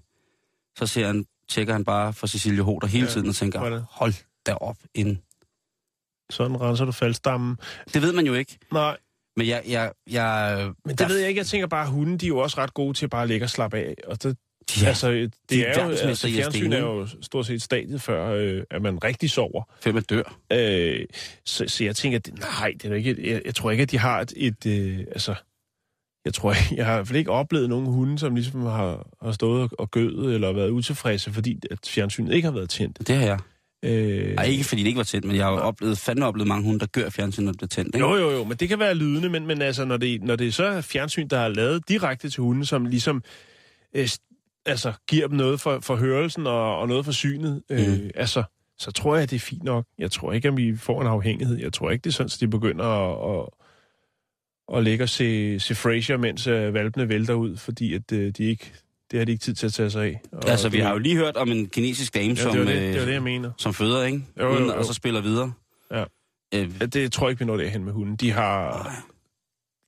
[0.78, 4.14] så ser han, tjekker han bare for Cecilie Hoder hele Ja, tiden og tænker, hold
[4.46, 5.18] da op en.
[6.30, 7.56] Sådan renser du faldstammen.
[7.94, 8.58] Det ved man jo ikke.
[8.72, 8.96] Nej,
[9.36, 11.38] Men jeg, jeg, jeg men der- det ved jeg ikke.
[11.38, 13.46] Jeg tænker bare, at hunden, de er jo også ret gode til bare at ligge
[13.46, 13.94] og slappe af.
[14.06, 14.36] Og det,
[14.82, 18.26] Ja, altså, det de er er jo, altså, fjernsyn er jo stort set stadiet før,
[18.30, 19.62] øh, at man rigtig sover.
[19.82, 20.36] fem er dør.
[20.52, 21.06] Øh,
[21.46, 23.98] så, så jeg tænker, at nej, det er ikke, jeg, jeg tror ikke, at de
[23.98, 25.34] har et, et øh, altså,
[26.24, 29.32] jeg tror, jeg har i hvert fald ikke oplevet nogen hunde, som ligesom har, har
[29.32, 32.98] stået og- gødet eller været utilfredse, fordi at fjernsynet ikke har været tændt.
[33.08, 33.38] Det har jeg.
[33.84, 36.48] Øh, Ej, ikke fordi det ikke var tændt, men jeg har jo oplevet, fandme oplevet
[36.48, 37.94] mange hunde, der gør fjernsyn, når det er tændt.
[37.94, 38.06] Ikke?
[38.06, 40.54] Jo, jo, jo, men det kan være lydende, men, men altså, når det, når det
[40.54, 43.22] så er fjernsyn, der er lavet direkte til hunden, som ligesom
[43.94, 44.08] øh,
[44.66, 48.10] altså, giver dem noget for, for hørelsen og, og noget for synet, øh, Mm.
[48.14, 48.42] altså,
[48.78, 49.86] så tror jeg, det er fint nok.
[49.98, 51.58] Jeg tror ikke, at vi får en afhængighed.
[51.58, 53.48] Jeg tror ikke, det er sådan, at de begynder at, at,
[54.78, 58.44] at ligge og se, se Frasier, mens øh, valpene vælter ud, fordi at, øh, de
[58.44, 58.72] ikke,
[59.10, 60.20] det har de ikke tid til at tage sig af.
[60.32, 62.66] Og Altså, vi det- har jo lige hørt om en kinesisk dame, Ja, som, det
[62.66, 63.50] det, øh, det, var det, jeg mener.
[63.58, 64.24] som føder, ikke?
[64.40, 64.74] Jo, jo, jo.
[64.78, 65.52] Og så spiller videre.
[65.90, 66.04] Ja.
[66.54, 68.16] Øh, det tror jeg ikke, vi når derhen med hunden.
[68.16, 68.90] De har...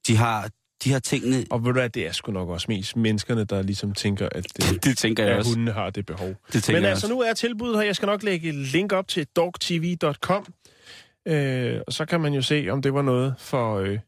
[0.07, 0.51] de har,
[0.85, 1.45] de har tingene...
[1.51, 4.47] Og ved du hvad, det er sgu nok også mest menneskerne, der ligesom tænker, at,
[4.63, 5.51] øh, Det tænker jeg at også.
[5.51, 6.35] hundene har det behov.
[6.53, 7.85] Det Men altså, nu er tilbuddet her.
[7.85, 10.47] Jeg skal nok lægge et link op til dogtv.com.
[11.29, 13.99] Øh, og så kan man jo se, om det var noget for øh,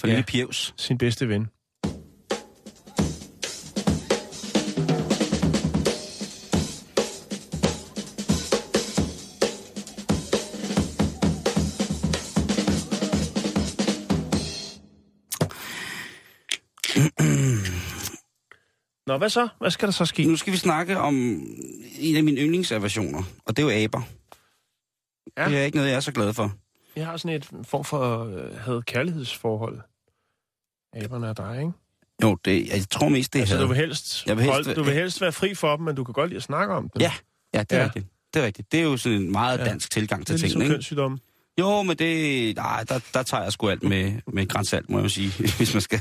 [0.00, 0.12] For ja.
[0.12, 0.74] lille pjevs.
[0.76, 1.46] sin bedste ven.
[19.18, 19.48] Nå, hvad så?
[19.60, 20.24] Hvad skal der så ske?
[20.24, 21.14] Nu skal vi snakke om
[21.98, 24.00] en af mine yndlingsaversioner, og det er jo aber.
[25.38, 25.48] Ja.
[25.48, 26.52] Det er ikke noget, jeg er så glad for.
[26.96, 29.80] Jeg har sådan et form for øh, had kærlighedsforhold.
[30.96, 31.72] Aberne er dig, ikke?
[32.22, 34.74] Jo, det, jeg tror mest, det er Altså, du vil, helst, Jeg vil helst- holde,
[34.74, 36.88] du vil helst være fri for dem, men du kan godt lide at snakke om
[36.88, 37.00] dem.
[37.00, 37.12] Ja,
[37.54, 37.84] Ja, det er Ja.
[37.84, 38.06] rigtigt.
[38.34, 38.72] Det er rigtigt.
[38.72, 39.64] Det er jo sådan en meget Ja.
[39.64, 39.70] ja.
[39.70, 41.22] dansk tilgang det til er ligesom tingene, ikke?
[41.58, 42.56] Jo, men det...
[42.56, 45.80] Nej, der, der tager jeg sgu alt med, med grænsalt, må jeg sige, hvis man
[45.80, 46.00] skal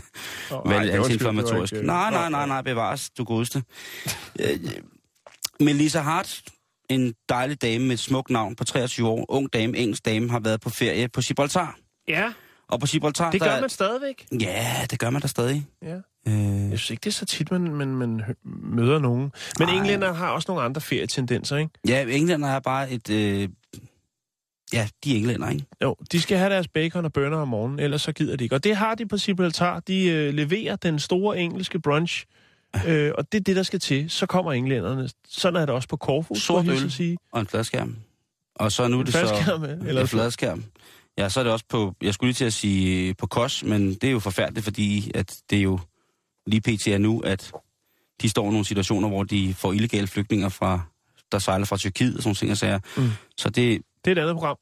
[0.51, 1.73] Oh, være lidt antiinflammatorisk.
[1.73, 3.63] øh, Nej, nej, nej, nej, bevares, du godeste.
[4.39, 4.59] Øh,
[5.59, 6.41] Melissa Hart,
[6.89, 10.39] en dejlig dame med et smukt navn på 23 år, ung dame, engelsk dame, har
[10.39, 11.77] været på ferie på Gibraltar.
[12.07, 12.31] Ja,
[12.67, 14.25] Og på Gibraltar, det der, gør man stadigvæk.
[14.41, 15.65] Ja, det gør man da stadig.
[15.83, 15.95] Ja.
[16.27, 19.31] Øh, Jeg synes ikke, det er så tit, man, man, man møder nogen.
[19.59, 21.71] Men englænder har også nogle andre ferietendenser, ikke?
[21.87, 23.09] ja, englænder er bare et...
[23.09, 23.49] Øh,
[24.73, 25.65] ja, de er englænder, ikke?
[25.83, 28.55] Jo, de skal have deres bacon og bønner om morgenen, ellers så gider de ikke.
[28.55, 29.79] Og det har de på Gibraltar.
[29.79, 32.25] De øh, leverer den store engelske brunch,
[32.87, 34.09] øh, og det er det, der skal til.
[34.09, 35.09] Så kommer englænderne.
[35.27, 36.91] Sådan er det også på Corfu, Sort øl.
[36.91, 37.17] sige.
[37.31, 37.95] Og en fladskærm.
[38.55, 39.19] Og så nu er det så...
[39.87, 40.63] eller- en fladskærm.
[41.17, 41.95] Ja, så er det også på...
[42.01, 45.37] Jeg skulle lige til at sige på KOS, men det er jo forfærdeligt, fordi at
[45.49, 45.79] det er jo
[46.47, 46.87] lige pt.
[46.87, 47.51] er nu, at
[48.21, 50.81] de står i nogle situationer, hvor de får illegale flygtninge fra,
[51.31, 52.79] der sejler fra Tyrkiet og sådan nogle ting og sager.
[52.97, 53.09] Mm.
[53.37, 54.57] Så det Det er et andet program.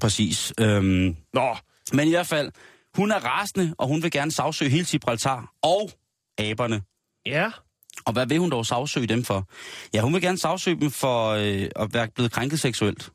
[0.00, 0.52] præcis.
[0.60, 1.56] Øhm, Nå,
[1.92, 2.52] men i hvert fald,
[2.94, 5.90] hun er rasende, og hun vil gerne sagsøge hele Gibraltar og
[6.38, 6.82] aberne.
[7.26, 7.50] ja.
[8.04, 9.48] Og hvad vil hun dog sagsøge dem for?
[9.94, 13.10] Ja, hun vil gerne sagsøge dem for øh, at være blevet krænket seksuelt.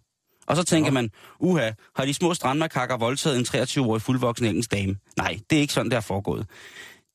[0.47, 0.93] Og så tænker Nå.
[0.93, 4.95] man, uha, har de små strandmakakker voldtaget en 23-årig fuldvoksen engelsk dame?
[5.17, 6.47] Nej, det er ikke sådan, det er foregået.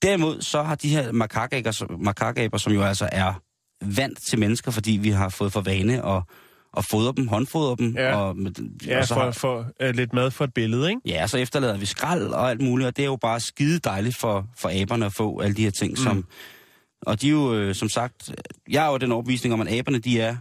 [0.03, 3.35] Derimod så har de her makakaber, som- makakaber, som jo altså er
[3.83, 6.23] vant til mennesker, fordi vi har fået for vane at,
[6.77, 7.95] at fodre dem, håndfodre dem.
[7.97, 8.17] Ja.
[8.17, 8.37] Og,
[8.87, 11.01] Ja, og så for, har, for uh, lidt mad for et billede, ikke?
[11.07, 14.17] Ja, så efterlader vi skrald og alt muligt, og det er jo bare skide dejligt
[14.17, 15.97] for, for aberne at få alle de her ting, mm.
[15.97, 16.25] som...
[17.03, 18.31] Og de er jo, øh, som sagt,
[18.69, 20.37] jeg er jo den overbevisning om, at aberne, de er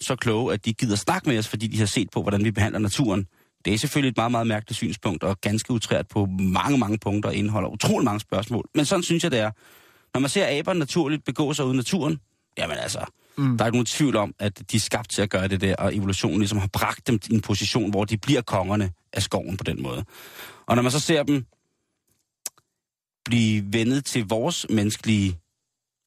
[0.00, 2.50] så kloge, at de gider snakke med os, fordi de har set på, hvordan vi
[2.50, 3.26] behandler naturen.
[3.64, 7.30] Det er selvfølgelig et meget, meget mærkeligt synspunkt, og ganske utrært på mange, mange punkter,
[7.30, 8.68] og indeholder utrolig mange spørgsmål.
[8.74, 9.50] Men sådan synes jeg, det er.
[10.14, 12.18] Når man ser aberne naturligt begå sig uden naturen,
[12.58, 12.98] jamen altså,
[13.38, 13.58] mm.
[13.58, 15.76] der er ikke nogen tvivl om, at de er skabt til at gøre det der,
[15.76, 19.56] og evolutionen ligesom har bragt dem i en position, hvor de bliver kongerne af skoven
[19.56, 20.04] på den måde.
[20.66, 21.46] Og når man så ser dem
[23.24, 25.38] blive vendet til vores menneskelige,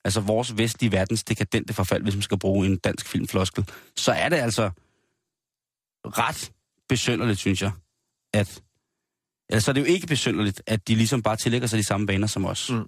[0.05, 4.29] altså vores vestlige verdens dekadente forfald, hvis man skal bruge en dansk filmfloskel, så er
[4.29, 4.71] det altså
[6.05, 6.51] ret
[6.89, 7.71] besynderligt, synes jeg,
[8.33, 8.61] at
[9.49, 12.07] Altså, så er det jo ikke besynderligt, at de ligesom bare tillægger sig de samme
[12.07, 12.71] vaner som os.
[12.71, 12.85] Mm.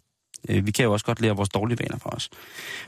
[0.50, 2.30] Øh, Vi kan jo også godt lære vores dårlige vaner fra os.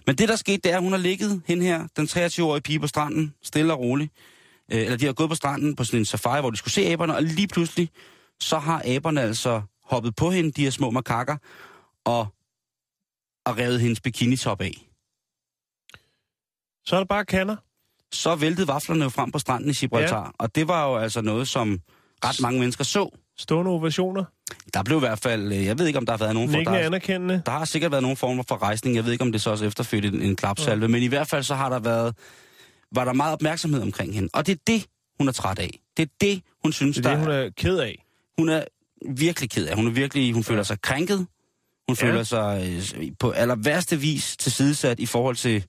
[0.05, 2.79] Men det, der skete, det er, at hun har ligget hen her, den 23-årige pige
[2.79, 4.11] på stranden, stille og roligt.
[4.71, 6.85] Øh, Eller de har gået på stranden på sådan en safari, hvor de skulle se
[6.85, 7.89] aberne, og lige pludselig,
[8.39, 11.37] så har aberne altså hoppet på hende, de her små makakker,
[12.05, 12.27] og,
[13.45, 14.85] og revet hendes bikinitop af.
[16.85, 17.55] Så er det bare kander.
[18.11, 20.31] Så væltede vaflerne jo frem på stranden i Gibraltar, ja.
[20.39, 21.79] og det var jo altså noget, som
[22.25, 23.17] ret mange mennesker så.
[23.37, 24.23] Stående ovationer.
[24.73, 26.57] Der blev i hvert fald, øh, jeg ved ikke, om der har været nogen for,
[26.57, 27.41] Nikkende der, anerkendende.
[27.45, 28.95] der har sikkert været nogen former for rejsning.
[28.95, 31.43] Jeg ved ikke, om det så også efterfødte en, en klapsalve, men i hvert fald
[31.43, 32.15] så har der været,
[32.91, 34.29] var der meget opmærksomhed omkring hende.
[34.33, 34.85] Og det er det,
[35.19, 35.79] hun er træt af.
[35.97, 38.05] Det er det, hun synes, Det er det, hun er ked af.
[38.37, 38.63] hun er
[39.15, 39.75] virkelig ked af.
[39.75, 41.17] Hun er virkelig, hun føler sig krænket.
[41.17, 41.27] Hun
[42.01, 42.05] Ja.
[42.05, 42.11] ja.
[42.11, 45.63] føler sig øh, på aller værste vis tilsidesat i forhold til,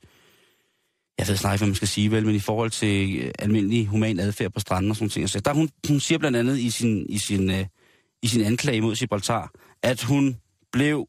[1.19, 3.87] jeg ved snart ikke, hvad man skal sige vel, men i forhold til øh, almindelig
[3.87, 5.29] human adfærd på stranden og sådan ting.
[5.31, 7.67] Så der, hun, hun siger blandt andet i sin, i sin, øh,
[8.23, 9.53] i sin anklage mod Gibraltar,
[9.83, 10.41] at hun
[10.73, 11.09] blev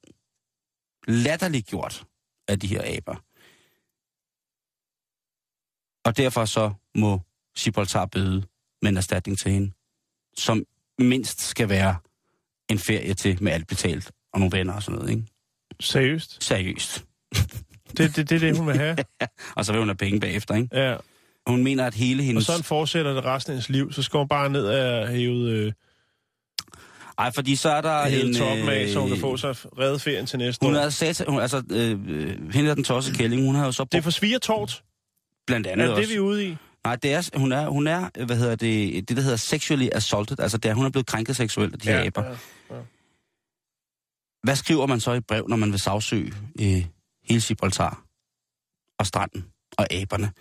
[1.08, 2.04] latterligt gjort
[2.48, 3.24] af de her aber.
[6.06, 7.22] Og derfor så må
[7.58, 8.44] Gibraltar bøde
[8.82, 9.72] med en erstatning til hende,
[10.38, 10.64] som
[11.00, 11.96] mindst skal være
[12.70, 15.24] en ferie til med alt betalt og nogle venner og sådan noget, ikke?
[15.80, 16.44] Seriøst?
[16.44, 17.06] Seriøst.
[17.98, 18.98] Det er det, det, det, hun vil have?
[19.56, 20.80] Og så vil hun have penge bagefter, ikke?
[20.80, 20.98] Ja.
[21.48, 22.46] Hun mener, at hele Og hendes...
[22.46, 23.92] sådan fortsætter det resten af hendes liv.
[23.92, 25.74] Så skal hun bare ned af hævet, øh,
[27.18, 28.36] Ej, fordi så er der hævet en...
[28.36, 30.80] toppen af, så hun kan få sig reddet ferien til næste Hun år.
[30.80, 31.90] er sat, hun, altså, øh,
[32.54, 34.84] hende er den tosse kælling, hun har jo så Det er brugt for svigertort.
[35.48, 36.02] blandt Er andet det også...
[36.02, 36.58] det, vi er ude i?
[36.84, 40.40] Nej, det er, hun er, hun er, hvad hedder det, det der hedder sexually assaulted,
[40.40, 42.24] altså det er, hun er blevet krænket seksuelt af de her aber.
[42.72, 42.76] ja.
[44.44, 46.86] Hvad skriver man så i et brev, når man vil sagsøge øh,
[47.30, 48.04] hele Gibraltar
[49.00, 49.46] og stranden
[49.78, 50.32] og aberne?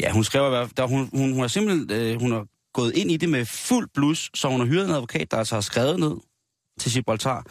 [0.00, 3.10] Ja, hun skriver, i der, hun, hun, hun er simpelthen øh, hun er gået ind
[3.10, 6.00] i det med fuld blus, så hun har hyret en advokat, der altså har skrevet
[6.00, 6.16] ned
[6.80, 7.46] til Gibraltar.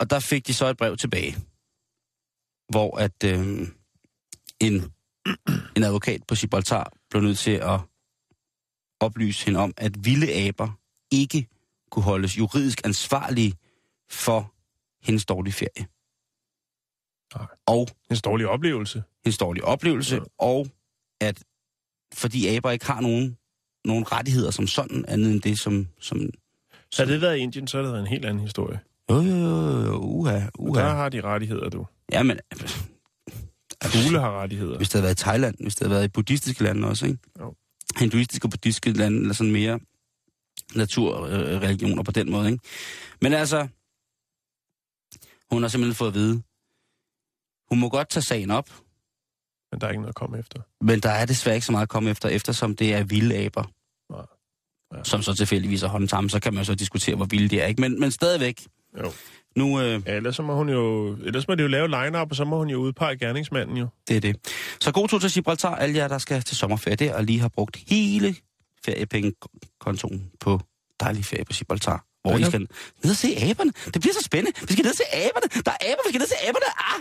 [0.00, 1.36] Og der fik de så et brev tilbage,
[2.68, 3.68] hvor at øh,
[4.60, 4.92] en,
[5.76, 7.80] en advokat på Gibraltar blev nødt til at
[9.00, 10.80] oplyse hende om, at vilde aber
[11.10, 11.48] ikke
[11.90, 13.54] kunne holdes juridisk ansvarlige
[14.10, 14.54] for
[15.02, 15.86] hendes dårlige ferie.
[17.34, 17.46] Nej.
[17.66, 19.02] Og En dårlig oplevelse.
[19.24, 20.22] hendes dårlige oplevelse, ja.
[20.38, 20.66] og
[21.20, 21.44] at
[22.14, 23.38] fordi aber ikke har nogen,
[23.84, 25.88] nogen rettigheder som sådan, andet end det, som...
[26.00, 26.30] som
[26.96, 28.80] Havde det været i Indien, så havde det været en helt anden historie.
[29.10, 30.80] jo, jo, jo, jo, uha, uha.
[30.82, 31.86] der har de rettigheder, du.
[32.12, 32.38] Ja, men
[33.84, 34.76] Fugle har rettigheder.
[34.76, 37.18] hvis det havde været i Thailand, hvis det havde været i buddhistiske lande også, ikke?
[37.40, 37.54] Jo.
[37.98, 39.80] Hinduistiske og buddhistiske lande, eller sådan mere
[40.74, 42.62] naturreligioner på den måde, ikke?
[43.20, 43.68] Men altså,
[45.50, 46.42] hun har simpelthen fået at vide,
[47.68, 48.70] hun må godt tage sagen op,
[49.74, 50.60] Men der er ikke noget at komme efter.
[50.80, 53.64] Men der er desværre ikke så meget at komme efter, eftersom det er vilde aber.
[54.12, 54.22] Nej.
[54.94, 55.04] Ja.
[55.04, 57.66] Som så tilfældigvis er sammen, så kan man jo så diskutere, hvor vilde de er,
[57.66, 57.80] ikke?
[57.80, 58.66] Men, men stadigvæk,
[58.98, 59.12] Jo.
[59.56, 62.36] nu, øh, Ja, ellers så må hun jo, ellers må det jo lave line-up, og
[62.36, 63.86] så må hun jo udpege gerningsmanden jo.
[64.08, 64.36] det er det.
[64.80, 67.48] Så god tur til Gibraltar, alle jer, der skal til sommerferie der, og lige har
[67.48, 68.36] brugt hele
[68.84, 70.60] feriepengekontoen på
[71.00, 72.04] dejlig ferie på Gibraltar.
[72.22, 72.60] Hvor Ja, I skal
[73.04, 73.72] ned og se aberne.
[73.94, 74.60] Det bliver så spændende.
[74.68, 75.62] Vi skal ned og se aberne.
[75.66, 76.68] Der er aber, vi skal ned og se aberne.
[76.78, 77.00] Ah,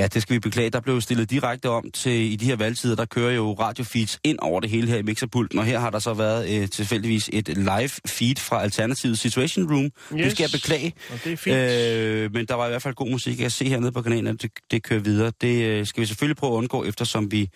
[0.00, 0.70] Ja, det skal vi beklage.
[0.70, 4.38] Der blev stillet direkte om til, i de her valgtider, der kører jo radiofeeds ind
[4.42, 7.48] over det hele her i mixerpulten, og her har der så været øh, tilfældigvis et
[7.48, 9.84] live feed fra Alternative Situation Room.
[9.84, 9.92] Yes.
[10.10, 10.92] Det skal jeg beklage.
[11.12, 11.56] Og det er fint.
[11.56, 13.30] Øh, men der var i hvert fald god musik.
[13.30, 15.32] Jeg kan se hernede på kanalen, at det, det kører videre.
[15.40, 17.48] Det øh, skal vi selvfølgelig prøve at undgå, eftersom vi,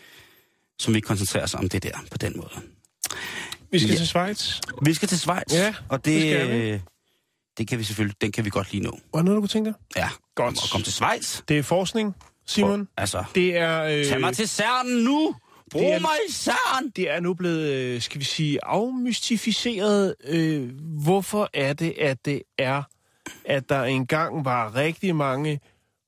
[0.78, 2.50] som vi koncentrerer os om det der på den måde.
[3.72, 3.96] vi skal ja.
[3.96, 4.60] til Schweiz.
[4.82, 6.68] Vi skal til Schweiz, Ja, og det, det skal vi.
[6.70, 6.80] øh,
[7.58, 8.98] det kan vi selvfølgelig, den kan vi godt lige nå.
[9.14, 9.74] Der noget, du kunne tænke dig?
[9.96, 10.62] Ja, Godt.
[10.62, 11.40] Og komme til Schweiz.
[11.48, 12.14] Det er forskning,
[12.46, 12.88] Simon.
[12.96, 13.82] Altså, Det er...
[13.84, 15.34] Øh, tag mig til CERN nu!
[15.70, 16.90] Brug det er- mig i CERN!
[16.90, 20.14] det er nu blevet, øh, skal vi sige, afmystificeret.
[20.24, 22.82] Øh, hvorfor er det, at det er,
[23.44, 25.60] at der engang var rigtig mange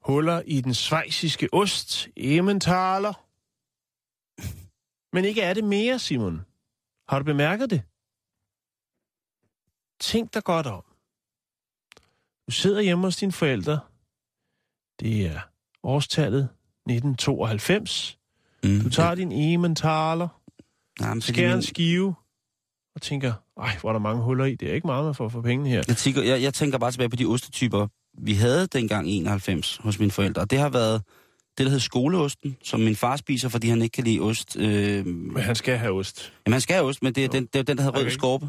[0.04, 3.26] huller i den svejsiske ost, Emmentaler.
[5.12, 6.40] Men ikke er det mere, Simon.
[7.08, 7.82] Har du bemærket det?
[10.00, 10.84] Tænk dig godt om.
[12.46, 13.80] Du sidder hjemme hos dine forældre.
[15.00, 15.40] Det er
[15.86, 16.48] årstallet
[16.88, 18.18] 1992.
[18.64, 20.28] Mm, Du tager din Emmentaler,
[21.00, 22.14] ja, skærer en skive
[22.94, 24.54] og tænker, ej, hvor er der mange huller i.
[24.54, 25.82] Det er ikke meget, man får for pengene her.
[25.88, 27.86] Jeg tænker, jeg, jeg tænker bare tilbage på de ostetyper,
[28.18, 30.42] vi havde dengang i 91 hos mine forældre.
[30.42, 31.02] Og det har været
[31.58, 34.56] det, der hed skoleosten, som min far spiser, fordi han ikke kan lide ost.
[34.56, 36.32] Øh, Men han skal have ost.
[36.46, 38.10] jamen, han skal have ost, men det er, den, det er den, der rød Okay.
[38.10, 38.48] skorpe.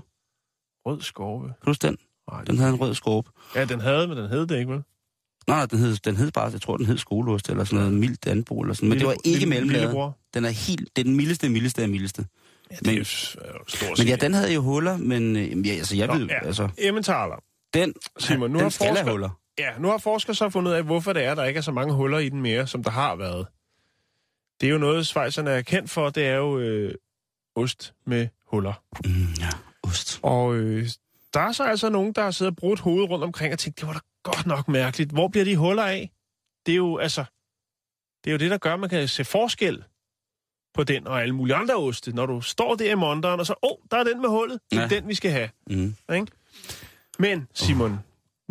[0.86, 1.46] Rød skorpe.
[1.48, 1.98] Kan du huske den?
[2.32, 3.30] Ej, Den havde en rød skorpe.
[3.56, 4.84] Ja, den havde, men den hed det ikke, vel?
[5.48, 8.28] Nej, den hed, den hed bare, jeg tror, den hed skoleost, eller sådan noget mildt
[8.28, 8.90] anbrug, eller sådan.
[8.90, 9.82] Men det var ikke mellemlaget.
[9.82, 10.18] Lillebror.
[10.34, 12.26] Den er helt, det er den mildeste, mildeste af mildeste.
[12.72, 13.04] Ja, det Men- er jo
[13.68, 16.46] stort Men ja, den havde jo huller, men øh, ja, altså, jeg Nå, ved, ja.
[16.46, 17.44] altså, Emmentaler.
[17.74, 19.30] den, Simon, nu den har skal forsker- huller.
[19.60, 21.72] Ja, nu har forskere så fundet ud af, hvorfor det er, der ikke er så
[21.72, 23.48] mange huller i den mere, som der har været.
[24.62, 26.94] Det er jo noget, Schweizerne er kendt for, det er jo øh,
[27.56, 28.74] ost med huller.
[29.06, 29.50] Mm, ja,
[29.84, 30.20] ost.
[30.24, 30.90] Og øh,
[31.34, 33.80] der er så altså nogen, der har siddet og brugt hovedet rundt omkring og tænkt,
[33.80, 34.00] det var da
[34.36, 35.12] godt nok mærkeligt.
[35.12, 36.12] Hvor bliver de huller af?
[36.66, 37.26] Det er jo altså,
[38.24, 39.84] det er jo det, der gør, at man kan se forskel
[40.74, 42.12] på den og alle mulige andre oste.
[42.16, 44.60] Når du står der i monteren, og så, åh, oh, der er den med hullet.
[44.72, 44.88] Det er Ja.
[44.88, 45.50] den, vi skal have.
[45.70, 45.96] Mm.
[46.14, 46.28] Ikke?
[47.20, 48.00] Men, Simon,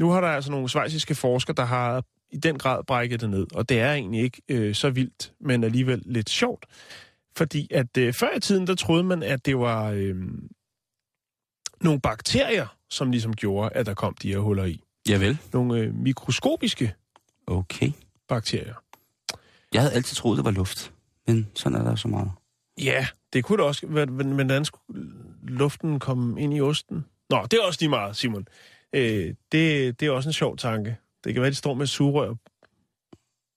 [0.00, 3.46] nu har der altså nogle svejsiske forskere, der har i den grad brækket det ned.
[3.54, 6.66] Og det er egentlig ikke øh, så vildt, men alligevel lidt sjovt.
[7.36, 10.16] Fordi at øh, før i tiden, der troede man, at det var øh,
[11.80, 14.82] nogle bakterier, som ligesom gjorde, at der kom de her huller i.
[15.08, 15.38] Javel.
[15.52, 16.94] Nogle øh, mikroskopiske
[17.46, 17.92] Okay.
[18.28, 18.74] bakterier.
[19.72, 20.92] Jeg havde altid troet, det var luft.
[21.26, 22.30] Men sådan er der så meget.
[22.80, 23.86] Ja, det kunne det også.
[23.86, 25.10] Men, men hvordan skulle
[25.42, 27.04] luften komme ind i osten?
[27.30, 28.48] Nå, det er også lige meget, Simon.
[28.92, 30.96] Øh, det, det er også en sjov tanke.
[31.24, 32.34] Det kan være, de står med sugerør.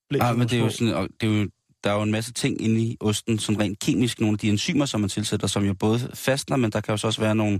[0.09, 1.49] blæser Ah, men det er jo sådan, det er jo,
[1.83, 4.49] der er jo en masse ting inde i osten, som rent kemisk, nogle af de
[4.49, 7.35] enzymer, som man tilsætter, som jo både fastner, men der kan jo så også være
[7.35, 7.59] nogle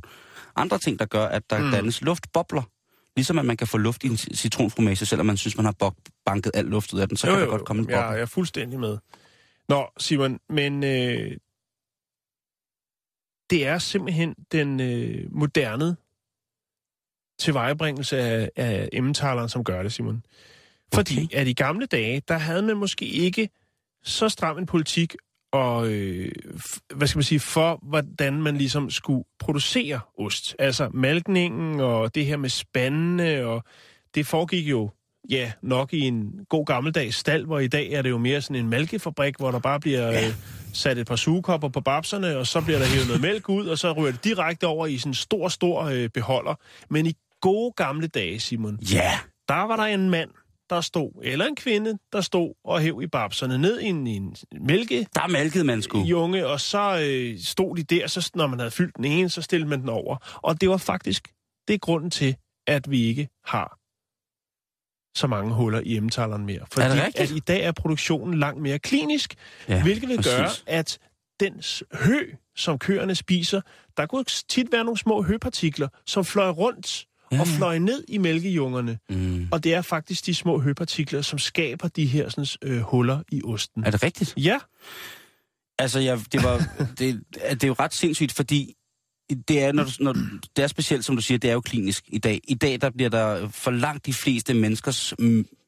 [0.56, 1.72] andre ting, der gør, at der mm.
[1.72, 2.64] dannes luftbobler.
[3.20, 5.76] Ligesom at man kan få luft i en ci- citronfromage, selvom man synes, man har
[5.84, 7.90] bok- banket al luft ud af den, så Jo, kan jo, der godt komme en
[7.90, 8.08] jeg, boble.
[8.10, 8.98] jeg er fuldstændig med.
[9.70, 11.38] Nå, Simon, men øh,
[13.50, 15.96] det er simpelthen den øh, moderne
[17.40, 20.24] tilvejebringelse af, af emmentaleren, som gør det, Simon.
[20.94, 21.38] Fordi Okay.
[21.38, 23.50] at i gamle dage, der havde man måske ikke
[24.04, 25.16] så stram en politik
[25.52, 26.32] og, øh,
[26.96, 30.56] hvad skal man sige, for hvordan man ligesom skulle producere ost.
[30.60, 33.64] Altså malkningen og det her med spandene, og
[34.16, 34.90] det foregik jo
[35.30, 38.56] ja, nok i en god gammeldags stald, hvor i dag er det jo mere sådan
[38.56, 40.28] en mælkefabrik, hvor der bare bliver ja.
[40.28, 40.34] øh,
[40.74, 43.78] sat et par sugekopper på babserne, og så bliver der hævet noget mælk ud, og
[43.78, 46.56] så ryger det direkte over i sådan en stor, stor øh, beholder.
[46.90, 49.12] Men i gode gamle dage, Simon, Ja,
[49.48, 50.30] der var der en mand,
[50.70, 54.16] der stod, eller en kvinde, der stod og hæv i babserne ned i en, i
[54.16, 56.02] en mælke, der malkede man sgu.
[56.04, 59.42] junge, og så øh, stod de der, så når man havde fyldt den ene, så
[59.42, 60.40] stillede man den over.
[60.44, 61.28] Og det var faktisk,
[61.68, 62.36] det er grunden til,
[62.68, 63.76] at vi ikke har
[65.20, 66.60] så mange huller i emmentaleren mere.
[66.72, 67.32] Fordi Er det rigtigt?
[67.32, 69.36] at i dag er produktionen langt mere klinisk,
[69.68, 70.34] Ja, hvilket vil præcis.
[70.34, 71.00] gøre, at
[71.40, 71.64] den
[71.94, 73.62] hø, som køerne spiser,
[73.98, 78.18] der kunne tit være nogle små høpartikler, som fløj rundt Ja, og fløj ned i
[78.18, 78.98] mælkejungerne.
[79.10, 79.48] Mm.
[79.52, 83.42] Og det er faktisk de små høpartikler, som skaber de her sådan, øh, huller i
[83.44, 83.84] osten.
[83.84, 84.34] Er det rigtigt?
[84.38, 84.58] Ja,
[85.80, 86.58] Altså, jeg, det, var,
[87.00, 88.74] det, det er jo ret sindssygt, fordi
[89.48, 90.14] det er, når du, når,
[90.56, 92.42] det er specielt, som du siger, det er jo klinisk i dag.
[92.48, 95.14] I dag, der bliver der for langt de fleste menneskers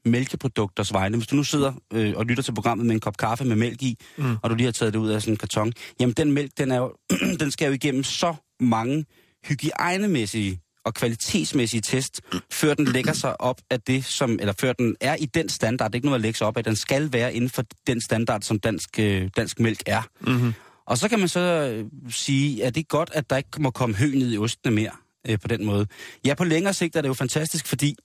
[0.06, 1.18] mælkeprodukters vegne.
[1.18, 3.82] Hvis du nu sidder øh, og lytter til programmet med en kop kaffe med mælk
[3.82, 4.38] i, mm.
[4.42, 6.72] og du lige har taget det ud af sådan en karton, jamen den mælk, den,
[6.72, 6.96] er jo,
[7.40, 9.06] den skal jo igennem så mange
[9.46, 12.22] hygiejnemæssige og kvalitetsmæssige test,
[12.52, 15.92] før den lægger sig op af det, som, eller før den er i den standard,
[15.92, 18.02] det er ikke noget at lægge sig op af, den skal være inden for den
[18.02, 20.02] standard, som dansk, øh, dansk mælk er.
[20.22, 20.54] mm-hmm.
[20.86, 23.72] Og så kan man så øh, sige, at det er godt, at der ikke må
[23.72, 24.92] komme hø ned i ostene mere
[25.30, 25.88] øh, på den måde.
[26.26, 27.96] Ja, på længere sigt er det jo fantastisk, fordi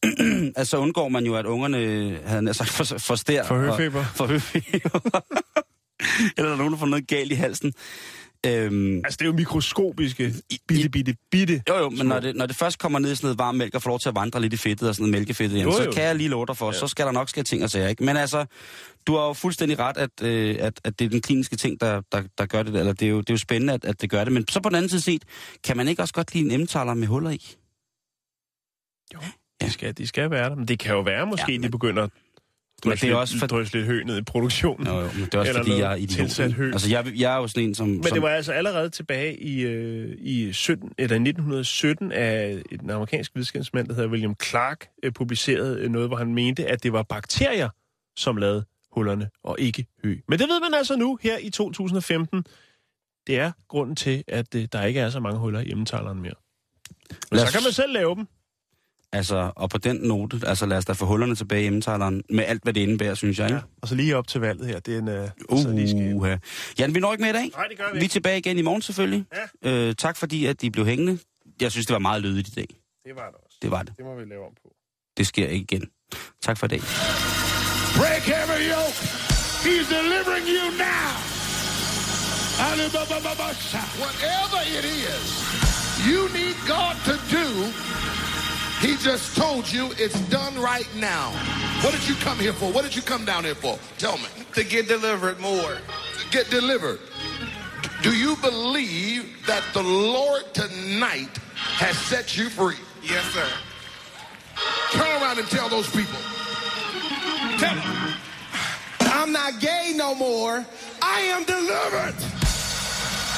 [0.56, 3.44] at så undgår man jo, at ungerne havde sagt for, for stær.
[3.44, 3.98] For høfeber.
[3.98, 5.00] Og, for høfeber.
[6.36, 7.72] Eller der er nogen, der får noget galt i halsen.
[8.46, 10.34] Øhm, Altså, det er jo mikroskopiske,
[10.68, 11.62] bitte, bitte, bitte.
[11.68, 13.74] jo, jo, men når det, når det først kommer ned i sådan noget varm mælk
[13.74, 15.72] og får lov til at vandre lidt i fedtet og sådan noget mælkefedtet, Jo, jamen,
[15.74, 15.90] så jo.
[15.92, 16.78] kan jeg lige love dig for, ja.
[16.78, 18.04] så skal der nok ske ting og sager, ikke?
[18.04, 18.44] Men altså,
[19.06, 22.00] du har jo fuldstændig ret, at, øh, at, at det er den kliniske ting, der,
[22.12, 24.10] der, der gør det, eller det er, jo, det er jo spændende, at, at det
[24.10, 24.32] gør det.
[24.32, 25.24] Men så på den anden side set,
[25.64, 27.54] kan man ikke også godt lide en emmentaler med huller i?
[29.14, 29.18] Jo,
[29.60, 30.56] de skal, de skal være der.
[30.56, 32.08] Men det kan jo være, måske, Ja, ja, men- de begynder
[32.78, 34.86] at Men det er lidt, også for- drysse lidt hø ned i produktionen.
[34.86, 36.08] Jo, jo, men det er også Eller fordi, jeg er idiot.
[36.18, 36.70] tilsat hø.
[36.72, 37.88] Altså, jeg, jeg er jo sådan en, som...
[37.88, 42.90] Men som det var altså allerede tilbage i, øh, i 17, eller 1917 af en
[42.90, 46.92] amerikansk videnskabsmand, der hedder William Clark, øh, publicerede øh, noget, hvor han mente, at det
[46.92, 47.68] var bakterier,
[48.16, 50.16] som lavede hullerne, og ikke hø.
[50.28, 52.44] Men det ved man altså nu, her i 2015.
[53.26, 56.34] Det er grunden til, at øh, der ikke er så mange huller i emmentaleren mere.
[57.10, 58.26] Men Lad så os- kan man selv lave dem.
[59.16, 62.44] Altså, og på den note, altså lad os da få hullerne tilbage i emmentaleren, med
[62.44, 63.60] alt, hvad det indebærer, synes jeg, ikke?
[63.82, 64.80] Og så lige op til valget her.
[64.80, 65.08] Det er en...
[65.08, 66.14] Øh, Uh, så lige skal...
[66.14, 66.38] uh,
[66.78, 67.50] Jan, vi når ikke med i dag.
[67.56, 69.24] Nej, det gør vi Vi er tilbage igen i morgen selvfølgelig.
[69.64, 69.70] Ja.
[69.70, 71.18] Øh, tak fordi, at de blev hængende.
[71.60, 72.66] Jeg synes, det var meget lydigt i dag.
[73.04, 73.58] Det var det også.
[73.62, 73.92] Det var det.
[73.96, 74.68] Det må vi lave om på.
[75.16, 75.88] Det sker ikke igen.
[76.42, 76.80] Tak for i dag.
[78.00, 78.96] Break every yoke.
[79.66, 81.10] He's delivering you now.
[82.68, 83.82] Alibaba-ba-ba-sha.
[84.02, 85.24] Whatever it is
[86.08, 87.46] you need God to do,
[88.86, 91.32] He just told you it's done right now.
[91.82, 92.70] What did you come here for?
[92.70, 93.76] What did you come down here for?
[93.98, 94.28] Tell me.
[94.54, 95.78] to get delivered more.
[96.30, 97.00] Get delivered.
[98.02, 102.76] Do you believe that the Lord tonight has set you free?
[103.02, 103.48] Yes, sir.
[104.92, 106.20] Turn around and tell those people.
[107.58, 108.14] Tell them.
[109.00, 110.64] I'm not gay no more.
[111.02, 112.14] I am delivered.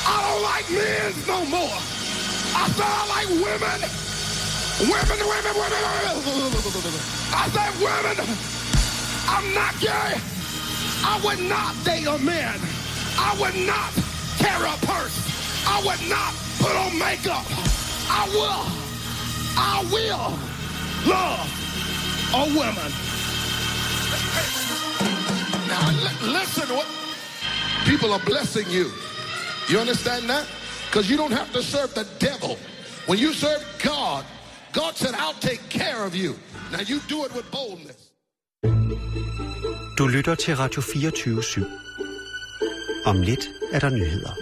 [0.07, 1.79] I don't like men no more.
[2.55, 4.08] I said I like women.
[4.81, 7.03] Women, women, women, women.
[7.35, 8.17] I said women.
[9.27, 10.15] I'm not gay.
[11.05, 12.61] I would not date a man.
[13.19, 13.93] I would not
[14.39, 15.19] carry a purse.
[15.67, 17.45] I would not put on makeup.
[18.09, 18.65] I will.
[19.59, 20.39] I will
[21.11, 21.49] love
[22.35, 22.93] a woman.
[25.67, 26.87] Now li- listen what
[27.85, 28.93] people are blessing you.
[29.69, 30.47] You understand that?
[30.87, 32.57] Because you don't have to serve the devil.
[33.07, 34.25] When you serve God,
[34.81, 36.31] God said, I'll take care of you.
[36.73, 38.01] Now you do it with boldness.
[39.99, 41.65] Du lytter til Radio 24 /7.
[43.05, 44.33] Om lidt er der nyheder.